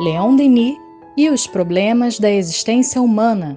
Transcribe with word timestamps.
Leon 0.00 0.34
Denis 0.34 0.76
e 1.16 1.30
os 1.30 1.46
problemas 1.46 2.18
da 2.18 2.28
existência 2.28 3.00
humana. 3.00 3.56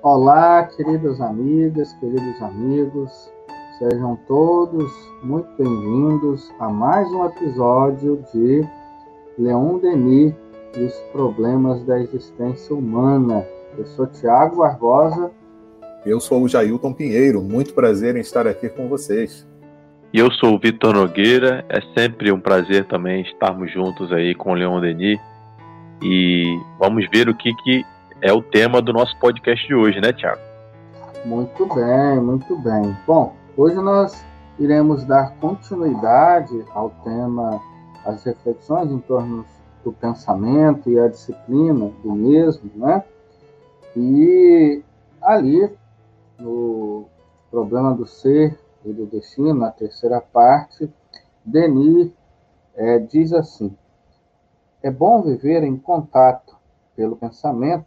Olá, 0.00 0.62
queridas 0.76 1.20
amigas, 1.20 1.92
queridos 1.94 2.40
amigos, 2.40 3.32
sejam 3.80 4.16
todos 4.28 4.92
muito 5.24 5.48
bem-vindos 5.58 6.48
a 6.60 6.68
mais 6.68 7.10
um 7.10 7.26
episódio 7.26 8.24
de 8.32 8.64
Leon 9.36 9.78
Denis 9.78 10.32
e 10.76 10.84
os 10.84 10.94
problemas 11.10 11.82
da 11.84 11.98
existência 11.98 12.72
humana. 12.72 13.44
Eu 13.76 13.84
sou 13.86 14.06
Tiago 14.06 14.58
Barbosa. 14.58 15.32
Eu 16.06 16.20
sou 16.20 16.42
o 16.42 16.48
Jailton 16.48 16.92
Pinheiro, 16.92 17.42
muito 17.42 17.74
prazer 17.74 18.14
em 18.14 18.20
estar 18.20 18.46
aqui 18.46 18.68
com 18.68 18.88
vocês. 18.88 19.44
E 20.12 20.18
eu 20.20 20.30
sou 20.30 20.54
o 20.54 20.58
Vitor 20.60 20.94
Nogueira, 20.94 21.64
é 21.68 21.80
sempre 21.98 22.30
um 22.30 22.40
prazer 22.40 22.84
também 22.86 23.22
estarmos 23.22 23.72
juntos 23.72 24.12
aí 24.12 24.32
com 24.32 24.52
o 24.52 24.54
Leon 24.54 24.80
Denis. 24.80 25.18
E 26.02 26.58
vamos 26.78 27.06
ver 27.10 27.28
o 27.28 27.34
que, 27.34 27.54
que 27.54 27.84
é 28.22 28.32
o 28.32 28.42
tema 28.42 28.80
do 28.80 28.92
nosso 28.92 29.18
podcast 29.18 29.66
de 29.66 29.74
hoje, 29.74 30.00
né, 30.00 30.12
Tiago? 30.12 30.40
Muito 31.24 31.66
bem, 31.66 32.20
muito 32.20 32.56
bem. 32.56 32.96
Bom, 33.06 33.34
hoje 33.56 33.76
nós 33.76 34.24
iremos 34.58 35.04
dar 35.04 35.34
continuidade 35.36 36.64
ao 36.70 36.90
tema 37.04 37.60
as 38.04 38.24
reflexões 38.24 38.90
em 38.90 38.98
torno 39.00 39.44
do 39.84 39.92
pensamento 39.92 40.90
e 40.90 40.98
a 40.98 41.08
disciplina 41.08 41.90
do 42.02 42.12
mesmo, 42.12 42.70
né? 42.76 43.04
E 43.96 44.82
ali, 45.20 45.70
no 46.38 47.04
problema 47.50 47.94
do 47.94 48.06
ser 48.06 48.58
e 48.84 48.92
do 48.92 49.04
destino, 49.06 49.54
na 49.54 49.70
terceira 49.70 50.20
parte, 50.20 50.88
Denis 51.44 52.10
é, 52.74 52.98
diz 52.98 53.32
assim: 53.32 53.76
é 54.82 54.90
bom 54.90 55.22
viver 55.22 55.62
em 55.62 55.76
contato, 55.76 56.56
pelo 56.96 57.16
pensamento, 57.16 57.86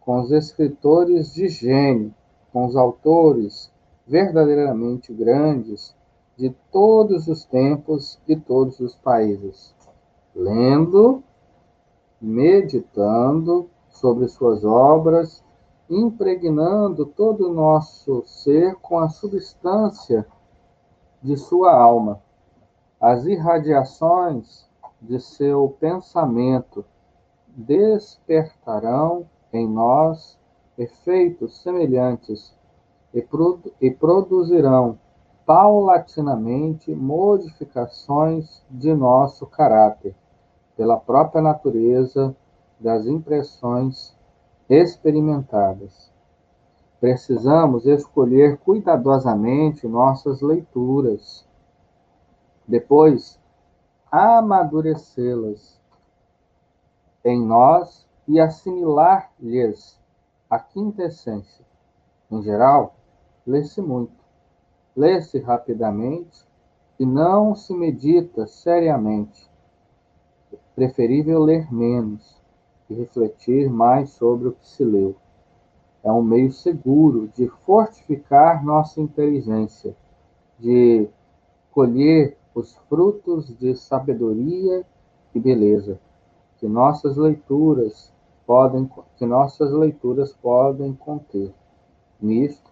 com 0.00 0.20
os 0.20 0.30
escritores 0.30 1.32
de 1.34 1.48
gênio, 1.48 2.14
com 2.52 2.66
os 2.66 2.76
autores 2.76 3.72
verdadeiramente 4.06 5.12
grandes 5.12 5.94
de 6.36 6.50
todos 6.70 7.28
os 7.28 7.44
tempos 7.44 8.20
e 8.26 8.34
todos 8.34 8.80
os 8.80 8.96
países, 8.96 9.74
lendo, 10.34 11.22
meditando 12.20 13.68
sobre 13.88 14.28
suas 14.28 14.64
obras 14.64 15.42
impregnando 15.92 17.04
todo 17.04 17.50
o 17.50 17.52
nosso 17.52 18.22
ser 18.24 18.76
com 18.76 18.98
a 18.98 19.10
substância 19.10 20.26
de 21.22 21.36
sua 21.36 21.74
alma. 21.74 22.22
As 23.00 23.26
irradiações 23.26 24.66
de 25.02 25.20
seu 25.20 25.76
pensamento 25.80 26.84
despertarão 27.48 29.26
em 29.52 29.68
nós 29.68 30.38
efeitos 30.78 31.60
semelhantes 31.60 32.56
e, 33.12 33.20
produ 33.20 33.72
e 33.80 33.90
produzirão 33.90 34.98
paulatinamente 35.44 36.94
modificações 36.94 38.64
de 38.70 38.94
nosso 38.94 39.44
caráter, 39.44 40.14
pela 40.76 40.96
própria 40.96 41.42
natureza 41.42 42.34
das 42.78 43.06
impressões 43.06 44.16
experimentadas. 44.68 46.10
Precisamos 47.00 47.84
escolher 47.84 48.56
cuidadosamente 48.58 49.86
nossas 49.88 50.40
leituras, 50.40 51.44
depois 52.66 53.41
amadurecê-las 54.12 55.80
em 57.24 57.40
nós 57.40 58.06
e 58.28 58.38
assimilar-lhes 58.38 59.98
a 60.50 60.58
quinta 60.58 61.04
essência. 61.04 61.64
Em 62.30 62.42
geral, 62.42 62.94
lê-se 63.46 63.80
muito, 63.80 64.12
lê-se 64.94 65.38
rapidamente 65.38 66.46
e 66.98 67.06
não 67.06 67.54
se 67.54 67.72
medita 67.72 68.46
seriamente. 68.46 69.50
Preferível 70.74 71.40
ler 71.40 71.72
menos 71.72 72.38
e 72.90 72.94
refletir 72.94 73.70
mais 73.70 74.10
sobre 74.10 74.48
o 74.48 74.52
que 74.52 74.68
se 74.68 74.84
leu. 74.84 75.16
É 76.02 76.12
um 76.12 76.22
meio 76.22 76.52
seguro 76.52 77.28
de 77.28 77.48
fortificar 77.64 78.62
nossa 78.62 79.00
inteligência, 79.00 79.96
de 80.58 81.08
colher 81.70 82.36
os 82.54 82.76
frutos 82.88 83.56
de 83.58 83.74
sabedoria 83.74 84.84
e 85.34 85.40
beleza 85.40 85.98
que 86.58 86.68
nossas 86.68 87.16
leituras 87.16 88.12
podem 88.46 88.90
que 89.16 89.26
nossas 89.26 89.72
leituras 89.72 90.32
podem 90.32 90.92
conter. 90.94 91.52
Nisto, 92.20 92.70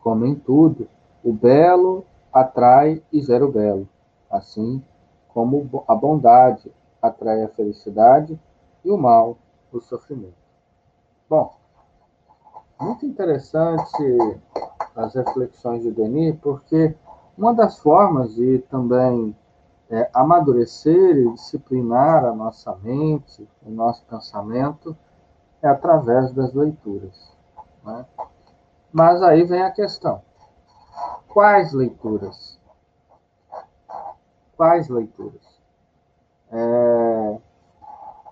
como 0.00 0.26
em 0.26 0.34
tudo, 0.34 0.88
o 1.22 1.32
belo 1.32 2.04
atrai 2.32 3.02
e 3.12 3.20
gera 3.20 3.44
o 3.44 3.52
belo, 3.52 3.88
assim 4.30 4.82
como 5.28 5.84
a 5.86 5.94
bondade 5.94 6.72
atrai 7.00 7.42
a 7.42 7.48
felicidade 7.48 8.38
e 8.84 8.90
o 8.90 8.98
mal 8.98 9.38
o 9.72 9.80
sofrimento. 9.80 10.34
Bom, 11.28 11.54
muito 12.80 13.06
interessante 13.06 14.02
as 14.94 15.14
reflexões 15.14 15.82
de 15.82 15.90
Denis, 15.90 16.36
porque 16.42 16.94
uma 17.36 17.54
das 17.54 17.78
formas 17.78 18.34
de 18.34 18.58
também 18.70 19.34
é, 19.90 20.10
amadurecer 20.12 21.16
e 21.16 21.32
disciplinar 21.32 22.24
a 22.24 22.34
nossa 22.34 22.74
mente, 22.82 23.48
o 23.62 23.70
nosso 23.70 24.04
pensamento, 24.06 24.96
é 25.62 25.68
através 25.68 26.32
das 26.32 26.52
leituras. 26.52 27.36
Né? 27.84 28.06
Mas 28.92 29.22
aí 29.22 29.44
vem 29.44 29.62
a 29.62 29.70
questão: 29.70 30.22
quais 31.28 31.72
leituras? 31.72 32.58
Quais 34.56 34.88
leituras? 34.88 35.42
É, 36.50 37.38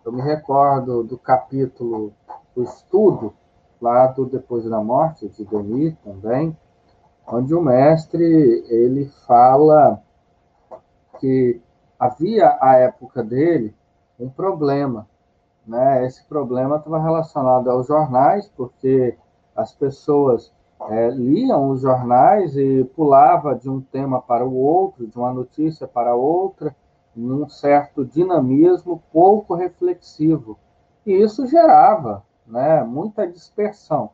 eu 0.04 0.12
me 0.12 0.22
recordo 0.22 1.02
do 1.02 1.18
capítulo 1.18 2.12
O 2.54 2.62
Estudo, 2.62 3.34
lá 3.80 4.06
do 4.08 4.26
Depois 4.26 4.64
da 4.64 4.80
Morte, 4.80 5.28
de 5.28 5.44
Denis 5.44 5.94
também, 6.04 6.56
onde 7.32 7.54
o 7.54 7.62
mestre 7.62 8.24
ele 8.68 9.06
fala 9.26 10.02
que 11.18 11.60
havia 11.98 12.58
à 12.60 12.76
época 12.76 13.22
dele 13.22 13.74
um 14.18 14.28
problema, 14.28 15.06
né? 15.66 16.04
Esse 16.04 16.24
problema 16.24 16.76
estava 16.76 16.98
relacionado 16.98 17.70
aos 17.70 17.86
jornais, 17.86 18.50
porque 18.56 19.16
as 19.54 19.72
pessoas 19.72 20.52
é, 20.88 21.10
liam 21.10 21.70
os 21.70 21.80
jornais 21.82 22.56
e 22.56 22.84
pulava 22.96 23.54
de 23.54 23.68
um 23.68 23.80
tema 23.80 24.20
para 24.20 24.44
o 24.44 24.54
outro, 24.54 25.06
de 25.06 25.16
uma 25.16 25.32
notícia 25.32 25.86
para 25.86 26.14
outra, 26.14 26.74
num 27.14 27.48
certo 27.48 28.04
dinamismo 28.04 29.02
pouco 29.12 29.54
reflexivo. 29.54 30.58
E 31.06 31.12
isso 31.12 31.46
gerava 31.46 32.22
né, 32.46 32.82
muita 32.82 33.26
dispersão. 33.26 34.10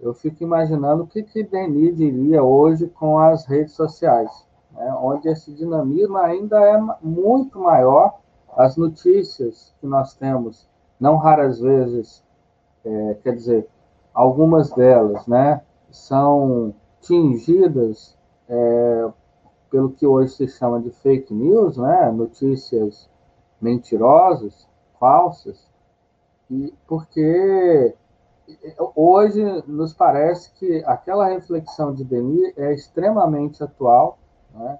Eu 0.00 0.14
fico 0.14 0.42
imaginando 0.42 1.02
o 1.02 1.06
que, 1.06 1.22
que 1.22 1.42
Denis 1.42 1.96
diria 1.96 2.42
hoje 2.42 2.86
com 2.88 3.18
as 3.18 3.44
redes 3.46 3.74
sociais, 3.74 4.30
né, 4.72 4.94
onde 5.00 5.28
esse 5.28 5.52
dinamismo 5.52 6.16
ainda 6.16 6.60
é 6.60 6.78
muito 7.02 7.58
maior. 7.58 8.18
As 8.56 8.76
notícias 8.76 9.74
que 9.80 9.86
nós 9.86 10.14
temos, 10.14 10.68
não 11.00 11.16
raras 11.16 11.60
vezes, 11.60 12.24
é, 12.84 13.16
quer 13.22 13.34
dizer, 13.34 13.68
algumas 14.14 14.70
delas, 14.70 15.26
né, 15.26 15.60
são 15.90 16.74
tingidas 17.00 18.16
é, 18.48 19.08
pelo 19.70 19.90
que 19.90 20.06
hoje 20.06 20.32
se 20.32 20.48
chama 20.48 20.80
de 20.80 20.90
fake 20.90 21.32
news, 21.32 21.76
né? 21.76 22.10
notícias 22.10 23.08
mentirosas, 23.60 24.66
falsas, 24.98 25.68
e 26.50 26.72
porque 26.86 27.94
hoje 28.94 29.42
nos 29.66 29.92
parece 29.92 30.50
que 30.54 30.82
aquela 30.84 31.26
reflexão 31.26 31.92
de 31.92 32.04
Denis 32.04 32.56
é 32.56 32.72
extremamente 32.72 33.62
atual, 33.62 34.18
né? 34.54 34.78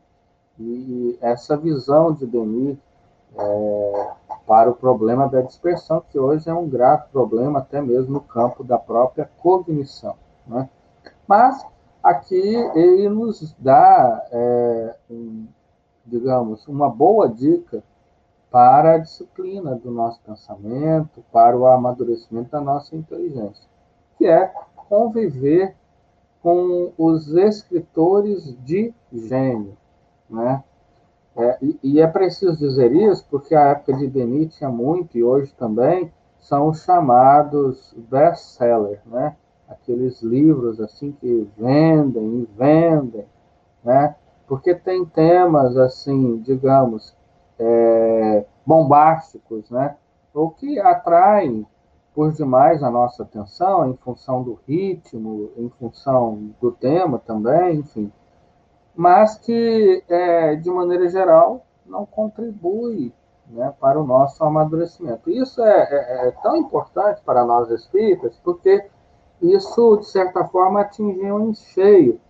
e 0.59 1.19
essa 1.21 1.57
visão 1.57 2.13
de 2.13 2.27
Denis 2.27 2.77
é, 3.37 4.11
para 4.47 4.71
o 4.71 4.75
problema 4.75 5.29
da 5.29 5.43
dispersão, 5.43 6.03
que 6.11 6.19
hoje 6.19 6.49
é 6.49 6.55
um 6.55 6.69
grave 6.69 7.05
problema 7.13 7.59
até 7.59 7.81
mesmo 7.81 8.15
no 8.15 8.21
campo 8.21 8.65
da 8.65 8.79
própria 8.79 9.31
cognição. 9.39 10.17
Né? 10.47 10.69
Mas 11.27 11.65
aqui 12.03 12.41
ele 12.75 13.09
nos 13.09 13.55
dá, 13.59 14.27
é, 14.33 14.95
digamos, 16.07 16.67
uma 16.67 16.89
boa 16.89 17.29
dica 17.29 17.83
para 18.51 18.95
a 18.95 18.99
disciplina 18.99 19.75
do 19.75 19.91
nosso 19.91 20.21
pensamento, 20.23 21.23
para 21.33 21.57
o 21.57 21.67
amadurecimento 21.67 22.51
da 22.51 22.61
nossa 22.61 22.97
inteligência, 22.97 23.65
que 24.17 24.27
é 24.27 24.53
conviver 24.89 25.75
com 26.43 26.93
os 26.97 27.29
escritores 27.35 28.57
de 28.65 28.95
gênio, 29.13 29.77
né? 30.29 30.63
É, 31.37 31.59
e, 31.63 31.79
e, 31.83 32.01
é 32.01 32.07
preciso 32.07 32.57
dizer 32.59 32.91
isso 32.93 33.25
porque 33.31 33.55
a 33.55 33.69
época 33.69 33.93
de 33.93 34.09
Denis 34.09 34.57
tinha 34.57 34.71
muito, 34.71 35.17
e 35.17 35.23
hoje 35.23 35.55
também, 35.57 36.13
são 36.41 36.69
os 36.69 36.83
chamados 36.83 37.95
best-sellers, 38.11 39.01
né? 39.07 39.37
Aqueles 39.69 40.21
livros 40.23 40.81
assim 40.81 41.13
que 41.13 41.49
vendem 41.57 42.41
e 42.41 42.49
vendem, 42.57 43.25
né? 43.85 44.17
Porque 44.49 44.75
tem 44.75 45.05
temas 45.05 45.77
assim, 45.77 46.39
digamos, 46.39 47.15
é, 47.59 48.45
bombásticos, 48.67 49.71
né? 49.71 49.97
Ou 50.35 50.51
que 50.51 50.79
atraem 50.79 51.67
por 52.15 52.33
demais 52.33 52.83
a 52.83 52.91
nossa 52.91 53.23
atenção 53.23 53.91
em 53.91 53.97
função 53.97 54.43
do 54.43 54.59
ritmo, 54.67 55.51
em 55.57 55.69
função 55.79 56.51
do 56.61 56.73
tema 56.73 57.19
também, 57.19 57.77
enfim 57.77 58.13
mas 58.99 59.39
que, 59.39 60.03
é, 60.09 60.57
de 60.57 60.69
maneira 60.69 61.09
geral, 61.09 61.65
não 61.87 62.05
contribui 62.05 63.15
né, 63.49 63.73
para 63.79 63.97
o 63.97 64.05
nosso 64.05 64.43
amadurecimento. 64.43 65.31
Isso 65.31 65.63
é, 65.63 65.89
é, 65.89 66.27
é, 66.27 66.31
tão 66.43 66.57
importante 66.57 67.23
para 67.25 67.45
nós 67.45 67.71
espíritas, 67.71 68.37
porque 68.43 68.91
isso, 69.41 69.99
de 69.99 70.07
certa 70.07 70.45
forma, 70.47 70.81
atingiu 70.81 71.39
em 71.49 71.55
cheio 71.55 72.21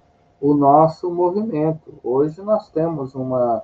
o 0.42 0.52
nosso 0.52 1.10
movimento. 1.10 1.94
Hoje 2.04 2.42
nós 2.42 2.68
temos 2.68 3.14
uma, 3.14 3.62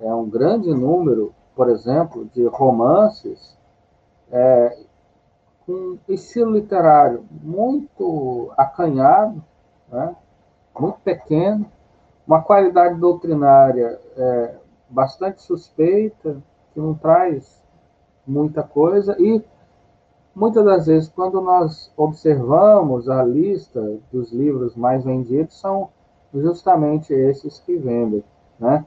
é, 0.00 0.14
um 0.14 0.28
grande 0.28 0.72
número, 0.72 1.34
por 1.54 1.68
exemplo, 1.68 2.28
de 2.34 2.46
romances 2.46 3.56
é, 4.30 4.78
com 5.64 5.98
estilo 6.08 6.52
literário 6.52 7.24
muito 7.30 8.52
acanhado, 8.56 9.42
né, 9.90 10.14
muito 10.78 10.98
pequeno, 11.00 11.66
uma 12.26 12.42
qualidade 12.42 12.98
doutrinária 12.98 13.98
é, 14.16 14.54
bastante 14.88 15.42
suspeita, 15.42 16.36
que 16.72 16.80
não 16.80 16.94
traz 16.94 17.62
muita 18.26 18.62
coisa, 18.62 19.16
e 19.18 19.42
muitas 20.34 20.64
das 20.64 20.86
vezes, 20.86 21.08
quando 21.08 21.40
nós 21.40 21.92
observamos 21.96 23.08
a 23.08 23.22
lista 23.22 23.98
dos 24.12 24.32
livros 24.32 24.76
mais 24.76 25.04
vendidos, 25.04 25.58
são 25.58 25.88
justamente 26.34 27.14
esses 27.14 27.58
que 27.60 27.76
vendem, 27.76 28.22
né? 28.58 28.84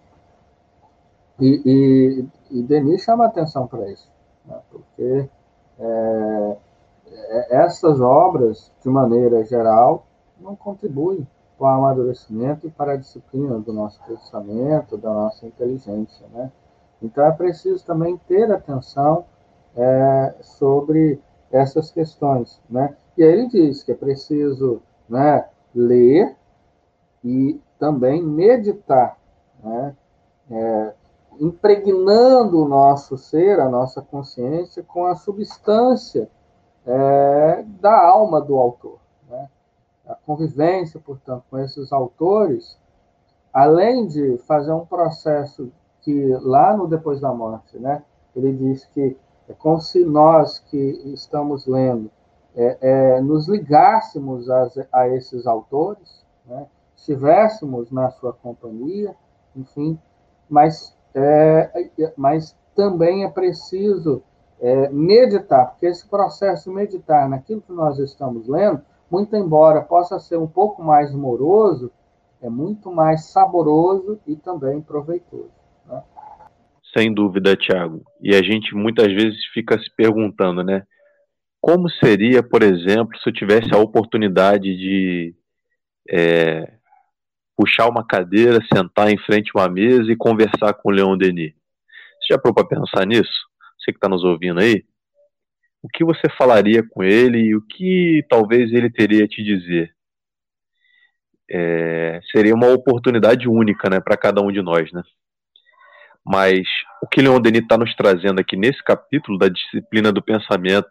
E, 1.39 1.61
e, 1.65 2.59
e 2.59 2.63
Denis 2.63 3.01
chama 3.01 3.25
atenção 3.25 3.65
para 3.67 3.89
isso, 3.89 4.11
né? 4.45 4.59
porque 4.69 5.29
é, 5.79 6.57
é, 7.07 7.55
essas 7.63 8.01
obras, 8.01 8.71
de 8.81 8.89
maneira 8.89 9.43
geral, 9.45 10.05
não 10.39 10.55
contribuem 10.55 11.25
para 11.57 11.67
o 11.67 11.69
amadurecimento 11.69 12.67
e 12.67 12.71
para 12.71 12.93
a 12.93 12.97
disciplina 12.97 13.59
do 13.59 13.73
nosso 13.73 14.01
pensamento, 14.05 14.97
da 14.97 15.13
nossa 15.13 15.45
inteligência, 15.45 16.25
né? 16.33 16.51
Então 17.01 17.25
é 17.25 17.31
preciso 17.31 17.85
também 17.85 18.17
ter 18.27 18.49
atenção 18.51 19.25
é, 19.75 20.35
sobre 20.41 21.21
essas 21.51 21.91
questões, 21.91 22.61
né? 22.69 22.95
E 23.17 23.23
aí 23.23 23.31
ele 23.33 23.47
diz 23.47 23.83
que 23.83 23.91
é 23.91 23.95
preciso, 23.95 24.81
né, 25.07 25.45
ler 25.75 26.35
e 27.23 27.59
também 27.77 28.23
meditar, 28.23 29.17
né? 29.63 29.95
É, 30.51 30.93
impregnando 31.39 32.63
o 32.63 32.67
nosso 32.67 33.17
ser, 33.17 33.59
a 33.59 33.69
nossa 33.69 34.01
consciência, 34.01 34.83
com 34.83 35.05
a 35.05 35.15
substância 35.15 36.29
é, 36.85 37.63
da 37.79 38.07
alma 38.07 38.41
do 38.41 38.57
autor 38.57 38.99
a 40.09 40.15
convivência, 40.25 40.99
portanto, 40.99 41.43
com 41.51 41.59
esses 41.59 41.93
autores, 41.93 42.75
além 43.53 44.07
de 44.07 44.39
fazer 44.39 44.73
um 44.73 44.85
processo 44.85 45.71
que 46.01 46.35
lá 46.41 46.75
no 46.75 46.87
Depois 46.87 47.21
da 47.21 47.31
Morte, 47.31 47.77
né, 47.77 48.03
ele 48.35 48.51
diz 48.53 48.85
que 48.85 49.15
é 49.47 49.53
como 49.53 49.79
se 49.79 50.03
nós 50.03 50.59
que 50.59 50.77
estamos 51.13 51.67
lendo 51.67 52.09
é, 52.55 52.77
é, 52.81 53.21
nos 53.21 53.47
ligássemos 53.47 54.49
a, 54.49 54.67
a 54.91 55.07
esses 55.09 55.45
autores, 55.45 56.25
né, 56.45 56.65
estivéssemos 56.95 57.91
na 57.91 58.09
sua 58.09 58.33
companhia, 58.33 59.15
enfim, 59.55 59.99
mas, 60.49 60.95
é, 61.13 61.89
mas 62.17 62.55
também 62.75 63.23
é 63.23 63.29
preciso 63.29 64.23
é, 64.59 64.89
meditar, 64.89 65.71
porque 65.71 65.85
esse 65.85 66.07
processo 66.07 66.69
de 66.69 66.75
meditar 66.75 67.29
naquilo 67.29 67.61
que 67.61 67.71
nós 67.71 67.97
estamos 67.99 68.47
lendo 68.47 68.81
muito 69.09 69.35
embora 69.35 69.81
possa 69.81 70.19
ser 70.19 70.37
um 70.37 70.47
pouco 70.47 70.83
mais 70.83 71.13
moroso, 71.13 71.91
é 72.41 72.49
muito 72.49 72.91
mais 72.91 73.25
saboroso 73.25 74.19
e 74.27 74.35
também 74.35 74.81
proveitoso. 74.81 75.51
Né? 75.85 76.01
Sem 76.93 77.13
dúvida, 77.13 77.55
Tiago. 77.55 78.03
E 78.21 78.35
a 78.35 78.41
gente 78.41 78.75
muitas 78.75 79.07
vezes 79.07 79.43
fica 79.53 79.77
se 79.79 79.89
perguntando, 79.95 80.63
né? 80.63 80.83
Como 81.61 81.89
seria, 81.89 82.41
por 82.41 82.63
exemplo, 82.63 83.17
se 83.17 83.29
eu 83.29 83.33
tivesse 83.33 83.73
a 83.73 83.77
oportunidade 83.77 84.75
de 84.77 85.35
é, 86.09 86.78
puxar 87.59 87.89
uma 87.89 88.07
cadeira, 88.07 88.59
sentar 88.73 89.09
em 89.09 89.17
frente 89.17 89.51
a 89.53 89.59
uma 89.59 89.69
mesa 89.69 90.09
e 90.09 90.15
conversar 90.15 90.73
com 90.75 90.87
o 90.89 90.91
Leon 90.91 91.17
Denis? 91.17 91.53
Você 92.21 92.33
já 92.33 92.39
parou 92.39 92.55
para 92.55 92.67
pensar 92.67 93.05
nisso? 93.05 93.49
Você 93.77 93.91
que 93.91 93.97
está 93.97 94.07
nos 94.07 94.23
ouvindo 94.23 94.61
aí? 94.61 94.85
o 95.81 95.87
que 95.87 96.03
você 96.03 96.29
falaria 96.37 96.83
com 96.83 97.03
ele 97.03 97.39
e 97.39 97.55
o 97.55 97.61
que 97.61 98.25
talvez 98.29 98.71
ele 98.71 98.89
teria 98.89 99.25
a 99.25 99.27
te 99.27 99.43
dizer? 99.43 99.93
É, 101.49 102.19
seria 102.31 102.53
uma 102.53 102.67
oportunidade 102.67 103.47
única 103.47 103.89
né, 103.89 103.99
para 103.99 104.17
cada 104.17 104.41
um 104.41 104.51
de 104.51 104.61
nós. 104.61 104.91
Né? 104.91 105.01
Mas 106.25 106.67
o 107.01 107.07
que 107.07 107.21
Leon 107.21 107.39
Denis 107.39 107.61
está 107.61 107.77
nos 107.77 107.95
trazendo 107.95 108.39
aqui 108.39 108.55
nesse 108.55 108.83
capítulo 108.83 109.37
da 109.37 109.47
disciplina 109.47 110.11
do 110.11 110.21
pensamento 110.21 110.89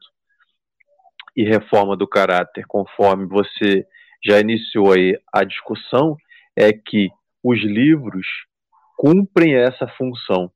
e 1.36 1.44
reforma 1.44 1.96
do 1.96 2.08
caráter, 2.08 2.64
conforme 2.66 3.26
você 3.26 3.86
já 4.24 4.40
iniciou 4.40 4.92
aí 4.92 5.16
a 5.32 5.44
discussão, 5.44 6.16
é 6.58 6.72
que 6.72 7.08
os 7.42 7.60
livros 7.60 8.26
cumprem 8.96 9.54
essa 9.54 9.86
função. 9.96 10.50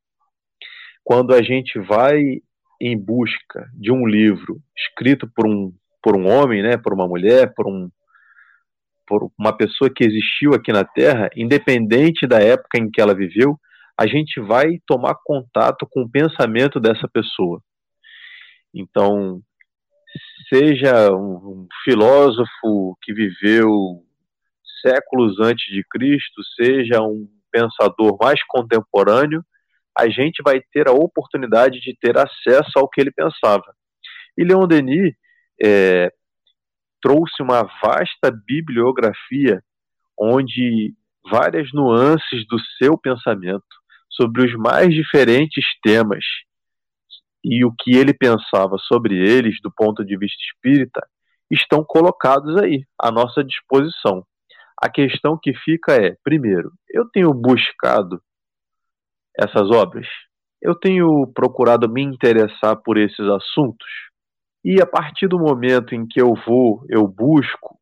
Quando 1.05 1.33
a 1.33 1.41
gente 1.41 1.79
vai 1.79 2.41
em 2.81 2.99
busca 2.99 3.71
de 3.75 3.93
um 3.93 4.05
livro 4.05 4.61
escrito 4.77 5.31
por 5.33 5.47
um, 5.47 5.73
por 6.03 6.17
um 6.17 6.29
homem, 6.29 6.61
né, 6.61 6.77
por 6.77 6.93
uma 6.93 7.07
mulher, 7.07 7.55
por, 7.55 7.69
um, 7.69 7.89
por 9.07 9.31
uma 9.39 9.57
pessoa 9.57 9.89
que 9.89 10.03
existiu 10.03 10.55
aqui 10.55 10.73
na 10.73 10.85
Terra, 10.85 11.31
independente 11.37 12.27
da 12.27 12.41
época 12.41 12.79
em 12.79 12.91
que 12.91 13.01
ela 13.01 13.15
viveu, 13.15 13.57
a 13.97 14.05
gente 14.05 14.41
vai 14.41 14.81
tomar 14.85 15.15
contato 15.25 15.87
com 15.89 16.03
o 16.03 16.11
pensamento 16.11 16.81
dessa 16.81 17.09
pessoa. 17.09 17.63
Então, 18.75 19.41
seja 20.53 21.13
um, 21.13 21.35
um 21.35 21.69
filósofo 21.85 22.97
que 23.03 23.13
viveu 23.13 24.03
séculos 24.85 25.41
antes 25.41 25.65
de 25.73 25.83
Cristo, 25.89 26.43
seja 26.61 27.01
um 27.01 27.29
pensador 27.51 28.19
mais 28.21 28.43
contemporâneo, 28.45 29.45
a 29.97 30.09
gente 30.09 30.43
vai 30.43 30.61
ter 30.73 30.89
a 30.89 30.93
oportunidade 30.93 31.81
de 31.81 31.97
ter 32.01 32.17
acesso 32.19 32.73
ao 32.77 32.89
que 32.89 33.01
ele 33.01 33.13
pensava. 33.13 33.75
E 34.37 34.45
Leon 34.45 34.67
Denis 34.67 35.15
é, 35.63 36.11
trouxe 37.01 37.43
uma 37.43 37.63
vasta 37.83 38.31
bibliografia 38.47 39.63
onde 40.19 40.95
várias 41.31 41.73
nuances 41.73 42.47
do 42.49 42.59
seu 42.79 42.97
pensamento 42.97 43.65
sobre 44.09 44.47
os 44.47 44.55
mais 44.55 44.93
diferentes 44.95 45.65
temas 45.83 46.25
e 47.45 47.65
o 47.65 47.73
que 47.73 47.97
ele 47.97 48.15
pensava 48.15 48.77
sobre 48.79 49.17
eles 49.17 49.61
do 49.63 49.71
ponto 49.71 50.05
de 50.05 50.17
vista 50.17 50.41
espírita 50.43 51.07
estão 51.51 51.85
colocados 51.85 52.57
aí 52.57 52.85
à 52.99 53.11
nossa 53.11 53.43
disposição. 53.43 54.25
A 54.83 54.91
questão 54.91 55.39
que 55.41 55.55
fica 55.55 55.95
é, 55.95 56.17
primeiro, 56.25 56.73
eu 56.91 57.09
tenho 57.09 57.33
buscado 57.33 58.21
essas 59.39 59.71
obras. 59.71 60.07
Eu 60.61 60.75
tenho 60.75 61.27
procurado 61.29 61.89
me 61.89 62.03
interessar 62.03 62.77
por 62.77 62.97
esses 62.97 63.27
assuntos 63.29 63.87
e 64.65 64.81
a 64.81 64.87
partir 64.87 65.27
do 65.27 65.39
momento 65.39 65.95
em 65.95 66.07
que 66.07 66.21
eu 66.21 66.35
vou, 66.47 66.85
eu 66.89 67.07
busco, 67.07 67.79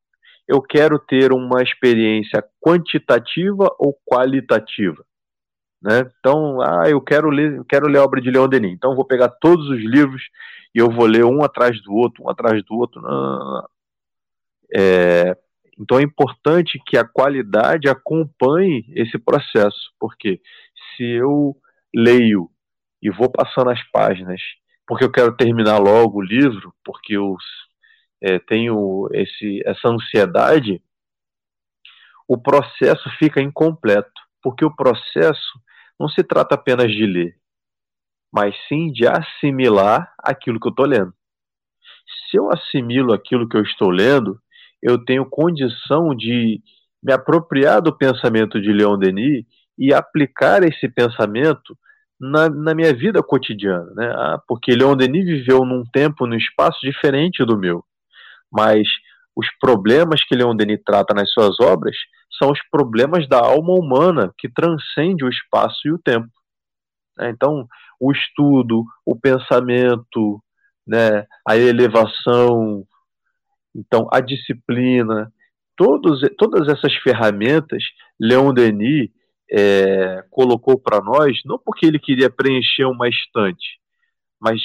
eu 0.48 0.60
quero 0.62 0.98
ter 0.98 1.32
uma 1.32 1.62
experiência 1.62 2.42
quantitativa 2.60 3.68
ou 3.78 3.96
qualitativa. 4.06 5.04
Né? 5.82 6.10
Então, 6.18 6.60
ah, 6.60 6.88
eu 6.88 7.00
quero 7.00 7.28
ler, 7.30 7.56
eu 7.56 7.64
quero 7.64 7.86
ler 7.86 7.98
a 7.98 8.04
obra 8.04 8.20
de 8.20 8.30
Leon 8.30 8.48
Denis. 8.48 8.72
Então, 8.72 8.96
vou 8.96 9.04
pegar 9.04 9.28
todos 9.28 9.68
os 9.68 9.80
livros 9.80 10.22
e 10.74 10.78
eu 10.78 10.90
vou 10.90 11.06
ler 11.06 11.24
um 11.24 11.42
atrás 11.42 11.80
do 11.82 11.94
outro, 11.94 12.24
um 12.24 12.30
atrás 12.30 12.62
do 12.64 12.74
outro. 12.74 13.00
Não, 13.00 13.10
não, 13.10 13.38
não. 13.38 13.68
É, 14.74 15.36
então, 15.90 15.98
é 15.98 16.04
importante 16.04 16.80
que 16.86 16.96
a 16.96 17.04
qualidade 17.04 17.88
acompanhe 17.88 18.84
esse 18.94 19.18
processo, 19.18 19.92
porque 19.98 20.40
se 20.94 21.02
eu 21.02 21.56
leio 21.92 22.48
e 23.02 23.10
vou 23.10 23.28
passando 23.28 23.70
as 23.70 23.82
páginas, 23.90 24.40
porque 24.86 25.02
eu 25.02 25.10
quero 25.10 25.36
terminar 25.36 25.78
logo 25.78 26.18
o 26.18 26.22
livro, 26.22 26.72
porque 26.84 27.16
eu 27.16 27.34
é, 28.22 28.38
tenho 28.38 29.08
esse, 29.12 29.60
essa 29.66 29.88
ansiedade, 29.88 30.80
o 32.28 32.40
processo 32.40 33.10
fica 33.18 33.42
incompleto, 33.42 34.12
porque 34.40 34.64
o 34.64 34.72
processo 34.72 35.60
não 35.98 36.08
se 36.08 36.22
trata 36.22 36.54
apenas 36.54 36.92
de 36.92 37.04
ler, 37.04 37.36
mas 38.32 38.54
sim 38.68 38.92
de 38.92 39.08
assimilar 39.08 40.14
aquilo 40.22 40.60
que 40.60 40.68
eu 40.68 40.70
estou 40.70 40.86
lendo. 40.86 41.12
Se 42.30 42.36
eu 42.36 42.48
assimilo 42.52 43.12
aquilo 43.12 43.48
que 43.48 43.56
eu 43.56 43.62
estou 43.62 43.90
lendo, 43.90 44.40
eu 44.82 45.04
tenho 45.04 45.26
condição 45.28 46.14
de 46.14 46.60
me 47.02 47.12
apropriar 47.12 47.80
do 47.80 47.96
pensamento 47.96 48.60
de 48.60 48.72
Leon 48.72 48.98
Denis 48.98 49.44
e 49.78 49.92
aplicar 49.94 50.62
esse 50.62 50.88
pensamento 50.88 51.76
na, 52.20 52.48
na 52.50 52.74
minha 52.74 52.92
vida 52.94 53.22
cotidiana, 53.22 53.90
né? 53.94 54.12
Ah, 54.14 54.38
porque 54.46 54.72
Leon 54.72 54.94
Denis 54.94 55.24
viveu 55.24 55.64
num 55.64 55.84
tempo, 55.84 56.26
num 56.26 56.36
espaço 56.36 56.78
diferente 56.82 57.44
do 57.44 57.56
meu, 57.56 57.82
mas 58.52 58.86
os 59.34 59.46
problemas 59.58 60.22
que 60.22 60.34
Leon 60.34 60.54
Denis 60.54 60.82
trata 60.84 61.14
nas 61.14 61.30
suas 61.30 61.58
obras 61.60 61.96
são 62.38 62.50
os 62.50 62.60
problemas 62.70 63.26
da 63.28 63.38
alma 63.38 63.72
humana 63.72 64.32
que 64.36 64.48
transcende 64.48 65.24
o 65.24 65.28
espaço 65.28 65.86
e 65.86 65.92
o 65.92 65.98
tempo. 65.98 66.28
Né? 67.16 67.30
Então, 67.30 67.66
o 67.98 68.12
estudo, 68.12 68.84
o 69.04 69.18
pensamento, 69.18 70.42
né, 70.86 71.24
a 71.46 71.56
elevação, 71.56 72.84
então 73.74 74.08
a 74.12 74.20
disciplina, 74.20 75.32
todos, 75.76 76.20
todas 76.36 76.68
essas 76.68 76.94
ferramentas, 76.96 77.82
Leon 78.18 78.52
Denis 78.52 79.10
é, 79.50 80.24
colocou 80.30 80.78
para 80.78 81.00
nós, 81.00 81.40
não 81.44 81.58
porque 81.58 81.86
ele 81.86 81.98
queria 81.98 82.30
preencher 82.30 82.84
uma 82.84 83.08
estante, 83.08 83.78
mas 84.40 84.60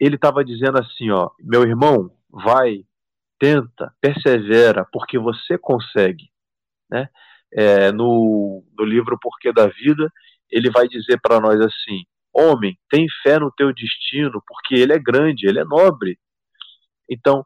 ele 0.00 0.16
estava 0.16 0.44
dizendo 0.44 0.78
assim, 0.78 1.10
ó, 1.10 1.30
meu 1.40 1.62
irmão, 1.62 2.10
vai, 2.30 2.84
tenta, 3.38 3.92
persevera, 4.00 4.86
porque 4.92 5.18
você 5.18 5.56
consegue, 5.58 6.30
né? 6.90 7.08
É, 7.50 7.90
no, 7.92 8.62
no 8.78 8.84
livro 8.84 9.18
Porquê 9.18 9.52
da 9.52 9.66
Vida, 9.68 10.12
ele 10.50 10.70
vai 10.70 10.86
dizer 10.86 11.18
para 11.20 11.40
nós 11.40 11.58
assim: 11.60 12.04
Homem, 12.32 12.78
tem 12.90 13.06
fé 13.22 13.38
no 13.38 13.50
teu 13.50 13.72
destino, 13.72 14.42
porque 14.46 14.74
ele 14.74 14.92
é 14.92 14.98
grande, 14.98 15.48
ele 15.48 15.58
é 15.58 15.64
nobre. 15.64 16.18
Então, 17.08 17.44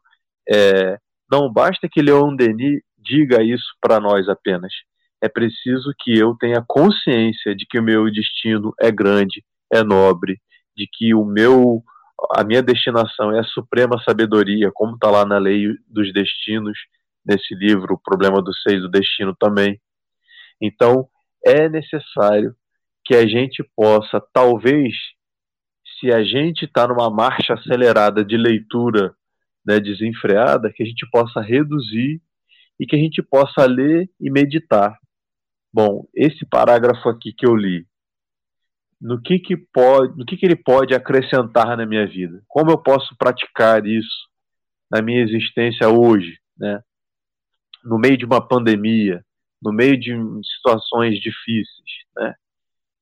é, 0.49 0.97
não 1.31 1.51
basta 1.51 1.87
que 1.89 2.01
Leon 2.01 2.35
Denis 2.35 2.81
diga 2.97 3.43
isso 3.43 3.75
para 3.81 3.99
nós 3.99 4.27
apenas. 4.29 4.71
É 5.21 5.29
preciso 5.29 5.93
que 5.99 6.17
eu 6.17 6.35
tenha 6.35 6.63
consciência 6.67 7.55
de 7.55 7.65
que 7.65 7.79
o 7.79 7.83
meu 7.83 8.11
destino 8.11 8.73
é 8.79 8.91
grande, 8.91 9.43
é 9.71 9.83
nobre, 9.83 10.39
de 10.75 10.87
que 10.91 11.13
o 11.13 11.23
meu 11.23 11.83
a 12.35 12.43
minha 12.43 12.61
destinação 12.61 13.33
é 13.33 13.39
a 13.39 13.43
suprema 13.43 14.01
sabedoria, 14.03 14.71
como 14.73 14.93
está 14.93 15.09
lá 15.09 15.25
na 15.25 15.37
lei 15.37 15.67
dos 15.87 16.13
destinos, 16.13 16.77
nesse 17.25 17.53
livro, 17.55 17.95
o 17.95 17.99
problema 17.99 18.41
do 18.41 18.53
seis 18.53 18.81
do 18.81 18.89
destino 18.89 19.35
também. 19.35 19.79
Então, 20.61 21.07
é 21.45 21.67
necessário 21.67 22.55
que 23.05 23.15
a 23.15 23.27
gente 23.27 23.63
possa, 23.75 24.21
talvez, 24.33 24.93
se 25.99 26.11
a 26.13 26.23
gente 26.23 26.65
está 26.65 26.87
numa 26.87 27.09
marcha 27.09 27.53
acelerada 27.53 28.23
de 28.23 28.37
leitura 28.37 29.13
né, 29.65 29.79
desenfreada, 29.79 30.71
que 30.71 30.83
a 30.83 30.85
gente 30.85 31.07
possa 31.09 31.41
reduzir 31.41 32.21
e 32.79 32.85
que 32.85 32.95
a 32.95 32.99
gente 32.99 33.21
possa 33.21 33.65
ler 33.65 34.09
e 34.19 34.29
meditar. 34.29 34.97
Bom, 35.73 36.07
esse 36.13 36.45
parágrafo 36.45 37.09
aqui 37.09 37.33
que 37.33 37.45
eu 37.45 37.55
li, 37.55 37.85
no 39.03 39.21
que 39.21 39.39
que 39.39 39.57
pode, 39.57 40.17
no 40.17 40.25
que 40.25 40.37
que 40.37 40.45
ele 40.45 40.55
pode 40.55 40.93
acrescentar 40.93 41.75
na 41.75 41.85
minha 41.85 42.07
vida? 42.07 42.41
Como 42.47 42.71
eu 42.71 42.77
posso 42.77 43.15
praticar 43.17 43.85
isso 43.85 44.29
na 44.89 45.01
minha 45.01 45.21
existência 45.21 45.89
hoje, 45.89 46.37
né? 46.57 46.81
No 47.83 47.97
meio 47.97 48.17
de 48.17 48.23
uma 48.23 48.45
pandemia, 48.45 49.23
no 49.61 49.73
meio 49.73 49.99
de 49.99 50.13
situações 50.55 51.19
difíceis, 51.19 51.91
né? 52.15 52.33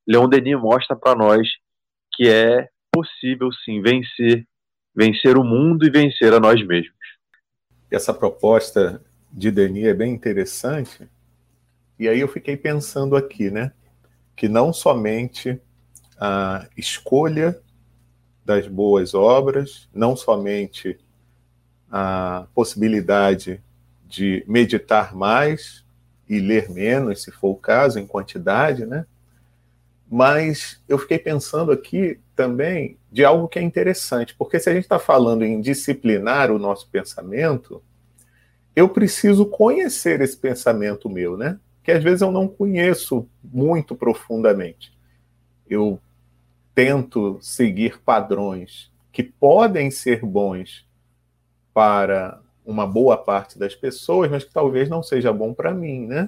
Leon 0.08 0.28
Denis 0.28 0.60
mostra 0.60 0.96
para 0.96 1.16
nós 1.16 1.48
que 2.14 2.28
é 2.28 2.68
possível 2.92 3.52
sim 3.64 3.82
vencer, 3.82 4.48
vencer 4.96 5.38
o 5.38 5.44
mundo 5.44 5.86
e 5.86 5.90
vencer 5.90 6.34
a 6.34 6.40
nós 6.40 6.66
mesmos. 6.66 6.96
Essa 7.90 8.14
proposta 8.14 9.02
de 9.32 9.52
Denis 9.52 9.86
é 9.86 9.94
bem 9.94 10.14
interessante. 10.14 11.10
E 11.98 12.08
aí 12.08 12.20
eu 12.20 12.28
fiquei 12.28 12.58
pensando 12.58 13.16
aqui, 13.16 13.50
né, 13.50 13.72
que 14.36 14.48
não 14.48 14.74
somente 14.74 15.62
a 16.20 16.68
escolha 16.78 17.60
das 18.46 18.68
boas 18.68 19.14
obras, 19.14 19.88
não 19.94 20.16
somente 20.16 21.00
a 21.90 22.48
possibilidade 22.54 23.62
de 24.06 24.44
meditar 24.48 25.16
mais 25.16 25.86
e 26.28 26.40
ler 26.40 26.70
menos, 26.70 27.24
se 27.24 27.32
for 27.32 27.50
o 27.50 27.56
caso, 27.56 28.00
em 28.00 28.08
quantidade, 28.08 28.86
né? 28.86 29.06
Mas 30.14 30.84
eu 30.90 30.98
fiquei 30.98 31.18
pensando 31.18 31.72
aqui 31.72 32.20
também 32.36 32.98
de 33.10 33.24
algo 33.24 33.48
que 33.48 33.58
é 33.58 33.62
interessante, 33.62 34.36
porque 34.36 34.60
se 34.60 34.70
a 34.70 34.74
gente 34.74 34.84
está 34.84 35.00
falando 35.00 35.46
em 35.46 35.62
disciplinar 35.62 36.52
o 36.52 36.60
nosso 36.60 36.90
pensamento, 36.90 37.82
eu 38.76 38.90
preciso 38.90 39.46
conhecer 39.46 40.20
esse 40.20 40.36
pensamento 40.36 41.10
meu, 41.10 41.38
né? 41.38 41.58
Que 41.82 41.94
às 41.94 42.04
vezes 42.04 42.22
eu 42.22 42.30
não 42.30 42.46
conheço 42.46 43.26
muito 43.42 43.96
profundamente. 43.96 44.92
Eu 45.66 45.98
tento 46.76 47.40
seguir 47.42 48.02
padrões 48.02 48.92
que 49.14 49.24
podem 49.24 49.90
ser 49.90 50.26
bons 50.26 50.86
para 51.74 52.42
uma 52.66 52.86
boa 52.86 53.16
parte 53.16 53.58
das 53.58 53.74
pessoas, 53.74 54.30
mas 54.30 54.44
que 54.44 54.52
talvez 54.52 54.90
não 54.90 55.02
seja 55.02 55.32
bom 55.32 55.54
para 55.54 55.74
mim, 55.74 56.06
né? 56.06 56.28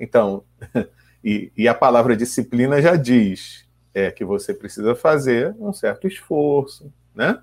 Então, 0.00 0.44
E, 1.24 1.52
e 1.56 1.68
a 1.68 1.74
palavra 1.74 2.16
disciplina 2.16 2.80
já 2.82 2.96
diz 2.96 3.64
é, 3.94 4.10
que 4.10 4.24
você 4.24 4.52
precisa 4.52 4.94
fazer 4.94 5.54
um 5.58 5.72
certo 5.72 6.06
esforço, 6.06 6.92
né? 7.14 7.38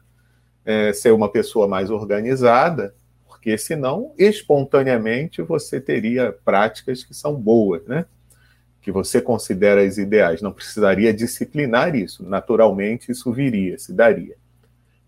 É, 0.66 0.92
ser 0.94 1.12
uma 1.14 1.32
pessoa 1.32 1.68
mais 1.68 1.90
organizada, 1.90 2.94
porque 3.28 3.58
senão, 3.58 4.14
espontaneamente, 4.18 5.42
você 5.42 5.80
teria 5.80 6.32
práticas 6.44 7.04
que 7.04 7.14
são 7.14 7.34
boas, 7.34 7.86
né? 7.86 8.06
Que 8.82 8.92
você 8.92 9.22
considera 9.22 9.82
as 9.82 9.98
ideais. 9.98 10.42
Não 10.42 10.52
precisaria 10.52 11.14
disciplinar 11.14 11.96
isso. 11.96 12.24
Naturalmente, 12.24 13.12
isso 13.12 13.32
viria, 13.32 13.78
se 13.80 13.94
daria. 13.94 14.36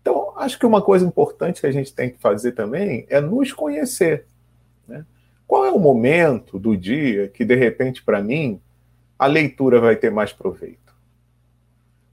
Então, 0.00 0.32
acho 0.36 0.58
que 0.58 0.66
uma 0.66 0.82
coisa 0.82 1.06
importante 1.06 1.60
que 1.60 1.66
a 1.66 1.72
gente 1.72 1.92
tem 1.94 2.10
que 2.10 2.18
fazer 2.18 2.52
também 2.52 3.06
é 3.08 3.20
nos 3.20 3.52
conhecer. 3.52 4.26
Né? 4.88 5.04
Qual 5.46 5.66
é 5.66 5.70
o 5.70 5.78
momento 5.78 6.58
do 6.58 6.76
dia 6.76 7.28
que, 7.28 7.44
de 7.44 7.54
repente, 7.54 8.02
para 8.02 8.22
mim, 8.22 8.60
a 9.18 9.26
leitura 9.26 9.80
vai 9.80 9.96
ter 9.96 10.10
mais 10.10 10.32
proveito? 10.32 10.94